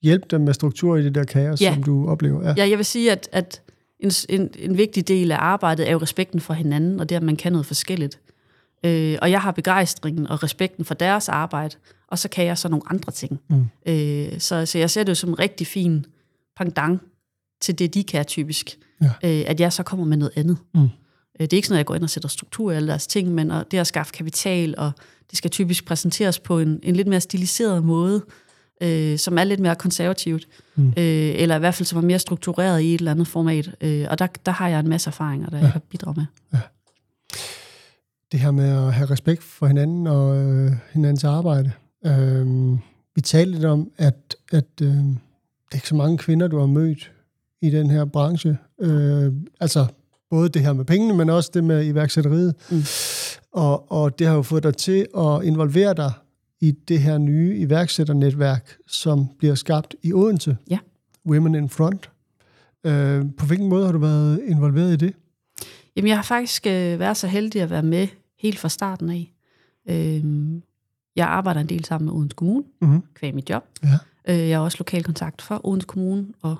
[0.03, 1.73] hjælpe dem med struktur i det der kaos, Ja.
[1.73, 2.43] som du oplever?
[2.47, 2.53] Ja.
[2.57, 3.61] Ja, jeg vil sige, at, at
[3.99, 7.23] en, en, en vigtig del af arbejdet er jo respekten for hinanden, og det, at
[7.23, 8.19] man kan noget forskelligt.
[8.85, 11.75] Øh, og jeg har begejstringen og respekten for deres arbejde,
[12.07, 13.39] og så kan jeg så nogle andre ting.
[13.49, 13.65] Mm.
[13.85, 16.05] Øh, så, så jeg ser det jo som en rigtig fin
[16.57, 17.01] pendant
[17.61, 18.77] til det, de kan typisk.
[19.01, 19.07] Ja.
[19.07, 20.57] Øh, at jeg så kommer med noget andet.
[20.73, 20.81] Mm.
[20.83, 20.89] Øh,
[21.39, 23.33] det er ikke sådan, at jeg går ind og sætter struktur i alle deres ting,
[23.33, 24.91] men og det at skaffe kapital, og
[25.29, 28.23] det skal typisk præsenteres på en, en lidt mere stiliseret måde,
[28.81, 30.87] øh, som er lidt mere konservativt, mm.
[30.87, 33.75] øh, eller i hvert fald som er mere struktureret i et eller andet format.
[33.81, 35.63] Øh, og der, der har jeg en masse erfaringer, der ja.
[35.63, 36.59] jeg kan bidrage med.
[38.31, 41.71] Det her med at have respekt for hinanden og øh, hinandens arbejde.
[42.05, 42.71] Øh,
[43.15, 45.17] vi talte lidt om, at, at øh, det
[45.71, 47.11] er ikke så mange kvinder, du har mødt
[47.61, 48.57] i den her branche.
[48.81, 49.85] Øh, altså
[50.29, 52.55] både det her med pengene, men også det med iværksætteriet.
[52.71, 52.83] Mm.
[53.51, 56.11] Og, og det har jo fået dig til at involvere dig
[56.61, 60.57] i det her nye iværksætternetværk, som bliver skabt i Odense.
[60.69, 60.77] Ja.
[61.25, 62.09] Women in Front.
[62.83, 65.13] Øh, på hvilken måde har du været involveret i det?
[65.95, 68.07] Jamen, jeg har faktisk øh, været så heldig at være med
[68.39, 69.33] helt fra starten af.
[69.89, 70.23] Øh,
[71.15, 73.03] jeg arbejder en del sammen med Odense Kommune, Mm-hmm.
[73.13, 73.65] kvæg mit job.
[73.83, 73.89] Ja.
[74.27, 76.55] Øh, jeg er også lokalkontakt for Odense Kommune og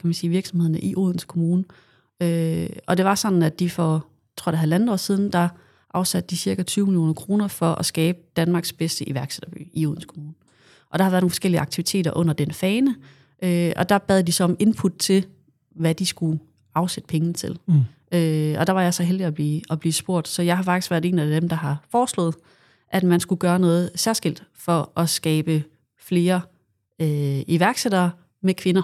[0.00, 1.64] kan man sige, virksomhederne i Odense Kommune.
[2.22, 5.48] Øh, og det var sådan, at de for, tror det er halvandet år siden, der
[5.94, 10.34] afsatte de cirka 20 millioner kroner for at skabe Danmarks bedste iværksætterby i Odense Kommune.
[10.90, 12.96] Og der har været nogle forskellige aktiviteter under den fane,
[13.42, 15.26] øh, og der bad de så om input til,
[15.70, 16.38] hvad de skulle
[16.74, 17.58] afsætte penge til.
[17.66, 17.74] Mm.
[18.12, 20.28] Øh, og der var jeg så heldig at blive, at blive spurgt.
[20.28, 22.34] Så jeg har faktisk været en af dem, der har foreslået,
[22.88, 25.62] at man skulle gøre noget særskilt for at skabe
[25.98, 26.40] flere
[27.00, 28.10] øh, iværksættere
[28.42, 28.82] med kvinder,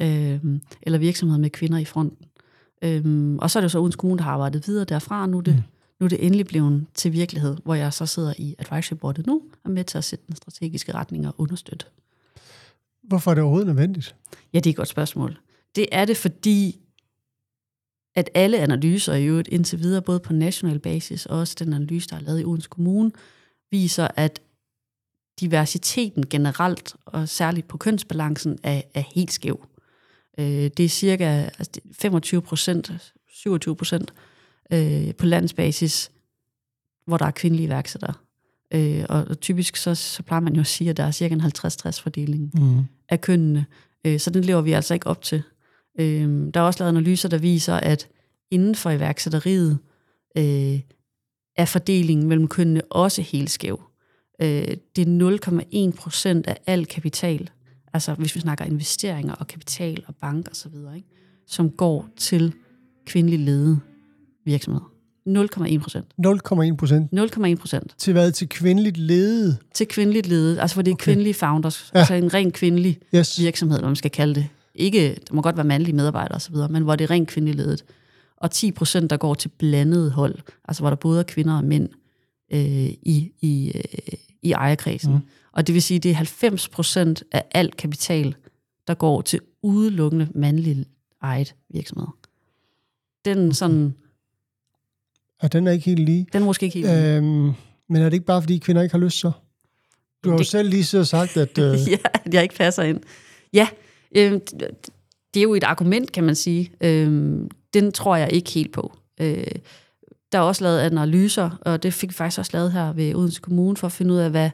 [0.00, 0.40] øh,
[0.82, 2.26] eller virksomheder med kvinder i fronten.
[2.82, 5.38] Øh, og så er det jo så Odense Kommune, der har arbejdet videre derfra, nu
[5.38, 5.62] er det, mm.
[6.00, 9.42] Nu er det endelig blevet til virkelighed, hvor jeg så sidder i advisory boardet nu,
[9.64, 11.86] og med til at sætte den strategiske retning og understøtte.
[13.02, 14.14] Hvorfor er det overhovedet nødvendigt?
[14.52, 15.38] Ja, det er et godt spørgsmål.
[15.76, 16.80] Det er det, fordi
[18.14, 22.08] at alle analyser i øvrigt indtil videre, både på national basis og også den analyse,
[22.08, 23.10] der er lavet i Odense Kommune,
[23.70, 24.40] viser, at
[25.40, 29.66] diversiteten generelt, og særligt på kønsbalancen, er, er helt skæv.
[30.38, 34.12] Øh, det er cirka altså det er 25 procent, 27 procent
[34.72, 36.10] øh, på landsbasis,
[37.06, 38.14] hvor der er kvindelige iværksættere.
[38.74, 41.40] Øh, og, typisk så, så plejer man jo at sige, at der er cirka en
[41.40, 42.84] 50-60 fordeling Mm.
[43.08, 43.66] af kønnene.
[44.04, 45.42] Øh, så den lever vi altså ikke op til.
[46.00, 48.08] Øh, der er også lavet analyser, der viser, at
[48.50, 49.78] inden for iværksætteriet
[50.38, 50.80] øh,
[51.56, 53.82] er fordelingen mellem kønnene også helt skæv.
[54.42, 57.50] Øh, det er 0,1 procent af al kapital,
[57.92, 61.08] altså hvis vi snakker investeringer og kapital og bank og så videre, ikke,
[61.46, 62.52] som går til
[63.06, 63.80] kvindelig ledede
[64.48, 64.92] virksomheder.
[65.28, 66.06] 0,1 procent.
[66.26, 68.32] 0,1 procent 0,1 procent til hvad?
[68.32, 69.58] Til kvindeligt ledet?
[69.74, 71.04] til kvindeligt ledet, altså hvor det er Okay.
[71.04, 71.98] kvindelige founders, Ja.
[71.98, 73.38] altså en ren kvindelig Yes.
[73.40, 74.46] virksomhed, hvad man skal kalde det.
[74.74, 77.84] Ikke, der må godt være mandlige medarbejdere osv., men hvor det er rent kvindeligt ledet.
[78.36, 80.34] Og 10 procent, der går til blandede hold,
[80.68, 81.88] altså hvor der både er kvinder og mænd
[82.52, 82.60] øh,
[83.02, 83.82] i, i, øh,
[84.42, 85.12] i ejerkredsen.
[85.12, 85.20] Mm.
[85.52, 88.34] Og det vil sige, det er 90 procent af al kapital,
[88.86, 90.88] der går til udelukkende mandligt
[91.22, 92.16] ejet virksomheder.
[93.24, 93.94] Den, sådan,
[95.42, 96.26] Ja, den er ikke helt lige.
[96.32, 96.90] den er måske ikke helt...
[96.90, 97.52] Øhm,
[97.88, 99.30] men er det ikke bare, fordi kvinder ikke har lyst så?
[100.24, 101.58] Du har jo Det- selv lige så sagt, at...
[101.62, 103.00] Øh, ja, at jeg ikke passer ind.
[103.52, 103.68] Ja,
[104.16, 104.32] øh,
[105.34, 106.70] det er jo et argument, kan man sige.
[106.80, 107.36] Øh,
[107.74, 108.96] den tror jeg ikke helt på.
[109.20, 109.44] Øh,
[110.32, 113.40] der er også lavet analyser, og det fik vi faktisk også lavet her ved Odense
[113.40, 114.50] Kommune, for at finde ud af, hvad,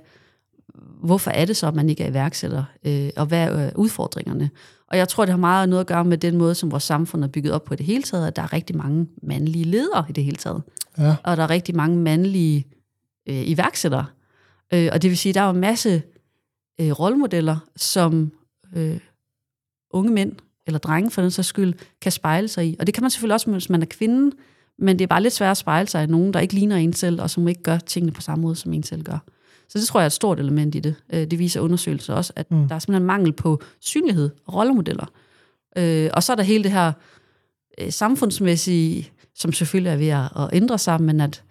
[1.04, 4.50] hvorfor er det så, at man ikke er iværksætter, øh, og hvad er øh, udfordringerne.
[4.94, 7.24] Og jeg tror, det har meget noget at gøre med den måde, som vores samfund
[7.24, 10.04] er bygget op på i det hele taget, at der er rigtig mange mandlige ledere
[10.08, 10.62] i det hele taget
[10.98, 12.66] ja, og der er rigtig mange mandlige
[13.28, 14.06] øh, iværksættere.
[14.74, 16.02] Øh, og det vil sige, at der er en masse
[16.80, 18.32] øh, rollemodeller, som
[18.76, 18.98] øh,
[19.90, 20.32] unge mænd,
[20.66, 22.76] eller drenge for den sags skyld, kan spejle sig i.
[22.80, 24.36] Og det kan man selvfølgelig også, hvis man er kvinde,
[24.78, 26.92] men det er bare lidt svært at spejle sig i nogen, der ikke ligner en
[26.92, 29.18] selv, og som ikke gør tingene på samme måde, som en selv gør.
[29.68, 30.94] Så det tror jeg er et stort element i det.
[31.12, 32.68] Øh, det viser undersøgelser også, at Mm.
[32.68, 35.06] der er simpelthen mangel på synlighed og rollemodeller.
[35.76, 36.92] Øh, og så er der hele det her
[37.80, 41.42] øh, samfundsmæssige, som selvfølgelig er ved at, ændre sig, men at,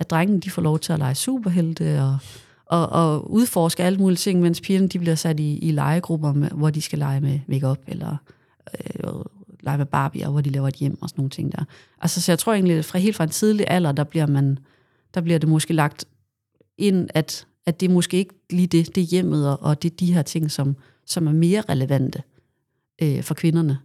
[0.00, 2.18] at drengene de får lov til at lege superhelte og,
[2.66, 6.48] og, og udforske alle mulige ting, mens pigerne de bliver sat i, i legegrupper, med,
[6.50, 8.16] hvor de skal lege med makeup eller
[8.74, 9.10] øh,
[9.60, 11.64] lege med Barbie, hvor de laver et hjem og sådan nogle ting der.
[12.00, 14.58] Altså, så jeg tror egentlig, at fra helt fra en tidlig alder, der bliver, man,
[15.14, 16.04] der bliver det måske lagt
[16.78, 19.96] ind, at, at det er måske ikke lige det, det er hjemmet, og, det er
[19.96, 20.76] de her ting, som,
[21.06, 22.22] som er mere relevante
[23.02, 23.78] øh, for kvinderne.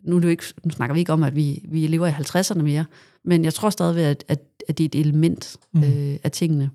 [0.00, 2.10] Nu, er det jo ikke, nu snakker vi ikke om, at vi, vi lever i
[2.10, 2.84] 50'erne mere,
[3.24, 5.82] men jeg tror stadigvæk, at, at, at det er et element Mm.
[5.82, 6.70] øh, af tingene.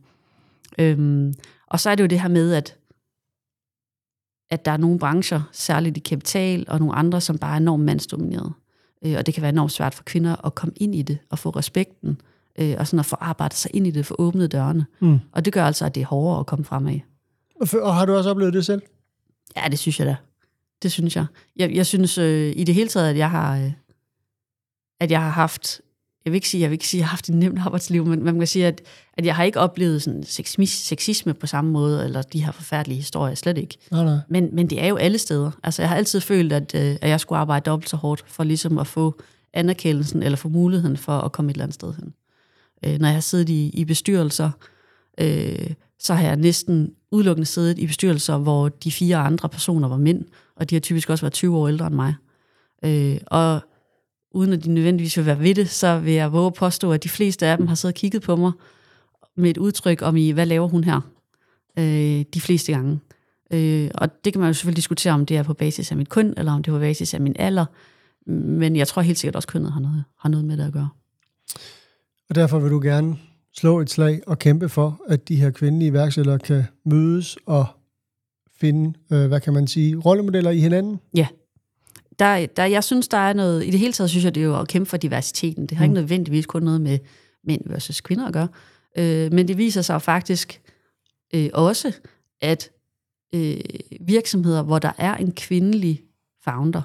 [0.79, 1.33] Øhm,
[1.67, 2.77] og så er det jo det her med, at,
[4.49, 7.83] at der er nogle brancher, særligt i kapital, og nogle andre, som bare er enormt
[7.83, 8.53] mandsdomineret.
[9.05, 11.39] Øh, og det kan være enormt svært for kvinder at komme ind i det, og
[11.39, 12.32] få respekten, øh,
[12.77, 14.85] og sådan at få arbejdet sig ind i det, få åbnet dørene.
[14.99, 15.19] Mm.
[15.31, 16.99] Og det gør altså, at det er hårdere at komme fremad.
[17.61, 18.81] Og f- Og har du også oplevet det selv?
[19.57, 20.15] Ja, det synes jeg da.
[20.83, 21.25] Det synes jeg.
[21.55, 23.71] Jeg, jeg synes øh, i det hele taget, at jeg har, øh,
[24.99, 25.81] at jeg har haft,
[26.25, 28.05] jeg vil ikke sige, jeg vil ikke sige, at jeg har haft et nemt arbejdsliv,
[28.05, 28.81] men man kan sige, at,
[29.13, 32.97] at jeg har ikke oplevet sådan sexisme, sexisme på samme måde, eller de her forfærdelige
[32.97, 33.77] historier, slet ikke.
[33.91, 34.17] Nej, nej.
[34.29, 35.51] Men, men det er jo alle steder.
[35.63, 38.43] Altså, jeg har altid følt, at, øh, at jeg skulle arbejde dobbelt så hårdt, for
[38.43, 39.21] ligesom at få
[39.53, 42.13] anerkendelsen, eller få muligheden for at komme et eller andet sted hen.
[42.85, 44.51] Øh, når jeg har siddet i, i bestyrelser,
[45.19, 49.97] øh, så har jeg næsten udelukkende siddet i bestyrelser, hvor de fire andre personer var
[49.97, 52.15] mænd, og de har typisk også været 20 år ældre end mig.
[52.85, 53.59] Øh, og
[54.31, 57.03] uden at de nødvendigvis vil være ved det, så vil jeg våge at påstå, at
[57.03, 58.51] de fleste af dem har siddet og kigget på mig
[59.37, 61.01] med et udtryk om i, hvad laver hun her?
[61.79, 62.99] øh, de fleste gange.
[63.53, 66.09] Øh, og det kan man jo selvfølgelig diskutere, om det er på basis af mit
[66.09, 67.65] køn, eller om det er på basis af min alder.
[68.31, 70.73] Men jeg tror helt sikkert også, at kønnet har noget, har noget med det at
[70.73, 70.89] gøre.
[72.29, 73.17] Og derfor vil du gerne
[73.53, 77.65] slå et slag og kæmpe for, at de her kvindelige iværksættere kan mødes og
[78.59, 80.99] finde, øh, hvad kan man sige, rollemodeller i hinanden?
[81.15, 81.27] Ja.
[82.19, 83.65] Der, der, jeg synes, der er noget...
[83.65, 85.65] I det hele taget synes jeg, det er jo at kæmpe for diversiteten.
[85.65, 85.91] Det har mm.
[85.91, 86.99] ikke nødvendigvis kun noget med
[87.43, 88.47] mænd versus kvinder at gøre.
[88.97, 90.61] Øh, men det viser sig faktisk
[91.35, 91.93] øh, også,
[92.41, 92.69] at
[93.35, 93.57] øh,
[94.01, 96.01] virksomheder, hvor der er en kvindelig
[96.43, 96.81] founder,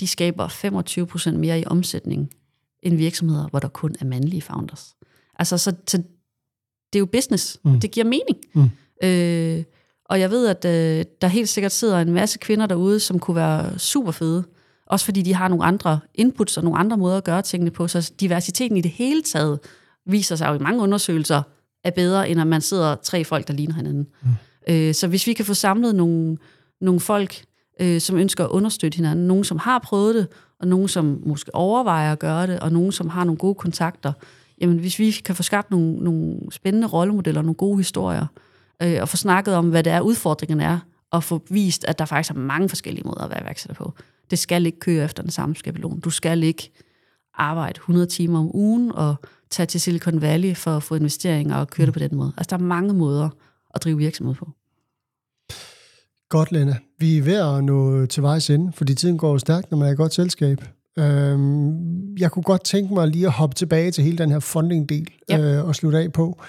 [0.00, 2.30] de skaber 25% mere i omsætning
[2.88, 4.96] end virksomheder, hvor der kun er mandlige founders.
[5.38, 5.96] Altså, så, så
[6.92, 7.58] det er jo business.
[7.64, 7.80] Mm.
[7.80, 8.38] Det giver mening.
[8.54, 8.70] Mm.
[9.02, 9.64] Øh,
[10.04, 13.36] og jeg ved, at øh, der helt sikkert sidder en masse kvinder derude, som kunne
[13.36, 14.44] være super fede.
[14.86, 17.88] Også fordi de har nogle andre inputs og nogle andre måder at gøre tingene på.
[17.88, 19.60] Så diversiteten i det hele taget
[20.06, 21.42] viser sig jo i mange undersøgelser
[21.84, 24.06] er bedre, end at man sidder tre folk, der ligner hinanden.
[24.22, 24.28] Mm.
[24.68, 26.36] Øh, så hvis vi kan få samlet nogle,
[26.80, 27.44] nogle folk,
[27.80, 30.26] øh, som ønsker at understøtte hinanden, nogen som har prøvet det,
[30.60, 34.12] og nogen som måske overvejer at gøre det, og nogen som har nogle gode kontakter,
[34.60, 38.26] jamen hvis vi kan få skabt nogle, nogle spændende rollemodeller, nogle gode historier,
[38.82, 40.78] øh, og få snakket om, hvad det er, udfordringen er,
[41.10, 43.92] og få vist, at der faktisk er mange forskellige måder at være iværksætter på.
[44.30, 46.00] Det skal ikke køre efter den samme skabelon.
[46.00, 46.70] Du skal ikke
[47.34, 49.16] arbejde 100 timer om ugen og
[49.50, 52.32] tage til Silicon Valley for at få investeringer og køre det på den måde.
[52.36, 53.28] Altså, der er mange måder
[53.74, 54.48] at drive virksomhed på.
[56.28, 56.76] Godt, Lena.
[56.98, 59.88] Vi er ved at nå til vejs ende, fordi tiden går jo stærkt, når man
[59.88, 60.58] er i godt selskab.
[60.98, 65.10] Øhm, jeg kunne godt tænke mig lige at hoppe tilbage til hele den her funding-del
[65.28, 65.38] ja.
[65.38, 66.40] øh, og slutte af på.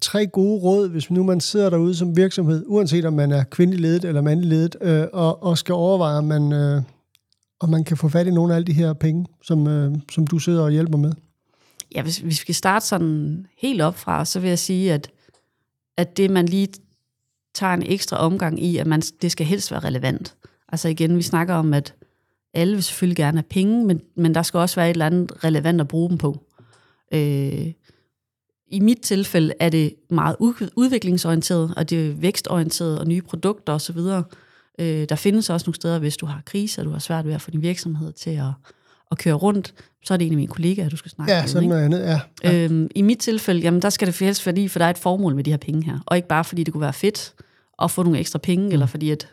[0.00, 3.80] Tre gode råd, hvis nu man sidder derude som virksomhed, uanset om man er kvindelig
[3.80, 6.82] ledet eller mandlig ledet, øh, og, og skal overveje, om man, øh,
[7.60, 10.26] om man kan få fat i nogle af alle de her penge, som, øh, som
[10.26, 11.12] du sidder og hjælper med.
[11.94, 15.10] Ja, hvis, hvis vi skal starte sådan helt op fra, så vil jeg sige, at,
[15.96, 16.68] at det, man lige
[17.54, 20.34] tager en ekstra omgang i, at man, det skal helst være relevant.
[20.68, 21.94] Altså igen, vi snakker om, at
[22.54, 25.44] alle vil selvfølgelig gerne have penge, men, men der skal også være et eller andet
[25.44, 26.44] relevant at bruge dem på.
[27.14, 27.72] Øh,
[28.66, 30.36] I mit tilfælde er det meget
[30.76, 33.98] udviklingsorienteret, og det er vækstorienteret og nye produkter osv.
[34.78, 37.34] Øh, der findes også nogle steder, hvis du har krise, og du har svært ved
[37.34, 38.50] at få din virksomhed til at,
[39.10, 41.48] at køre rundt, så er det en af mine kollegaer, du skal snakke ja, med.
[41.48, 42.20] Sådan noget andet, ja.
[42.44, 42.64] ja.
[42.64, 45.34] Øhm, I mit tilfælde, jamen, der skal det helst fordi, for der er et formål
[45.34, 45.98] med de her penge her.
[46.06, 47.34] Og ikke bare fordi det kunne være fedt
[47.82, 48.72] at få nogle ekstra penge, mm.
[48.72, 49.28] eller fordi at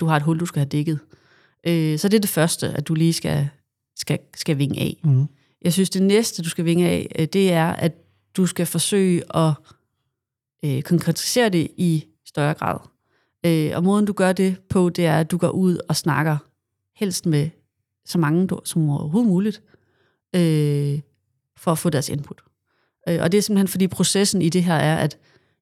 [0.00, 0.98] du har et hul, du skal have dækket.
[1.66, 3.48] Øh, så det er det første, at du lige skal,
[3.96, 5.00] skal, skal vinge af.
[5.04, 5.26] Mm.
[5.62, 7.92] Jeg synes, det næste, du skal vinge af, øh, det er, at
[8.36, 9.52] du skal forsøge at
[10.64, 12.78] øh, konkretisere det i større grad.
[13.46, 16.36] Øh, og måden, du gør det på, det er, at du går ud og snakker
[16.96, 17.50] helst med
[18.06, 19.62] så mange som overhovedet muligt,
[20.36, 21.00] øh,
[21.56, 22.42] for at få deres input.
[23.08, 25.18] Øh, og det er simpelthen, fordi processen i det her er, at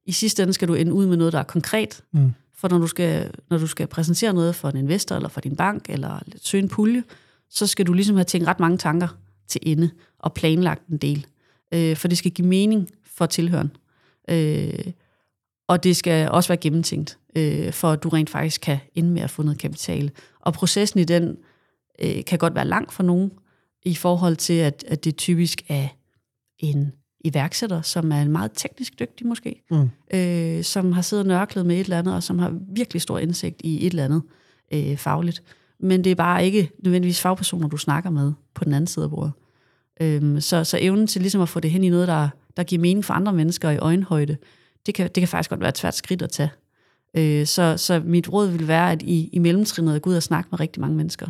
[0.09, 2.05] i sidste ende skal du ende ud med noget, der er konkret.
[2.13, 2.35] Mm.
[2.55, 5.57] For når du, skal, når du skal præsentere noget for en investor, eller for din
[5.57, 7.05] bank, eller søge en pulje,
[7.51, 9.09] så skal du ligesom have tænkt ret mange tanker
[9.49, 11.27] til ende, og planlagt en del.
[11.75, 13.71] Øh, for det skal give mening for tilhøren.
[14.31, 14.93] Øh,
[15.69, 19.23] og det skal også være gennemtænkt, øh, for at du rent faktisk kan ende med
[19.23, 20.11] at få noget kapital.
[20.41, 21.37] Og processen i den
[22.03, 23.31] øh, kan godt være lang for nogen,
[23.85, 25.89] i forhold til, at, at det typisk er
[26.59, 26.93] en
[27.29, 29.91] iværksætter, som er meget teknisk dygtig måske, mm.
[30.15, 33.61] øh, som har siddet nørklet med et eller andet, og som har virkelig stor indsigt
[33.65, 34.23] i et eller andet
[34.73, 35.43] øh, fagligt.
[35.81, 39.11] Men det er bare ikke nødvendigvis fagpersoner, du snakker med på den anden side af
[39.11, 39.33] bordet.
[40.01, 42.83] Øh, så, så evnen til ligesom at få det hen i noget, der, der giver
[42.83, 44.37] mening for andre mennesker i øjenhøjde,
[44.87, 46.51] det kan, det kan faktisk godt være et svært skridt at tage.
[47.15, 50.49] Øh, så, så mit råd vil være, at i, i mellemtrinnet gå ud og snakke
[50.51, 51.27] med rigtig mange mennesker.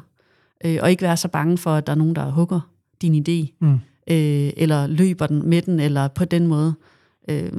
[0.65, 2.61] Øh, og ikke være så bange for, at der er nogen, der hugger
[3.03, 3.57] din idé.
[3.61, 6.75] Mm øh, eller løber den med den, eller på den måde.
[7.29, 7.53] Øh,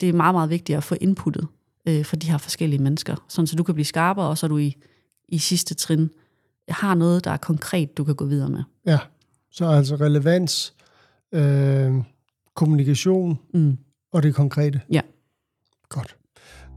[0.00, 1.46] det er meget, meget vigtigt at få inputtet
[1.88, 4.58] øh, for de her forskellige mennesker, sådan så du kan blive skarpere, og så du
[4.58, 4.76] i,
[5.28, 6.10] i sidste trin
[6.68, 8.62] har noget, der er konkret, du kan gå videre med.
[8.86, 8.98] Ja,
[9.50, 10.74] så altså relevans,
[11.32, 11.94] øh,
[12.54, 13.78] kommunikation mm.
[14.12, 14.80] og det konkrete.
[14.92, 15.00] Ja.
[15.88, 16.16] Godt.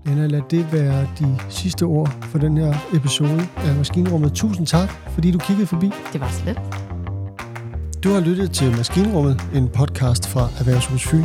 [0.05, 4.33] Lena, lad det være de sidste ord for den her episode af Maskinrummet.
[4.33, 5.91] Tusind tak, fordi du kiggede forbi.
[6.13, 6.96] Det var slet.
[8.03, 11.23] Du har lyttet til Maskinrummet, en podcast fra Erhvervshus Fyn.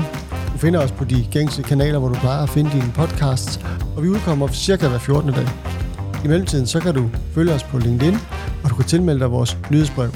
[0.52, 3.60] Du finder os på de gængse kanaler, hvor du plejer at finde dine podcasts,
[3.96, 5.32] og vi udkommer cirka hver 14.
[5.32, 5.48] dag.
[6.24, 8.14] I mellemtiden så kan du følge os på LinkedIn,
[8.64, 10.10] og du kan tilmelde dig vores nyhedsbrev.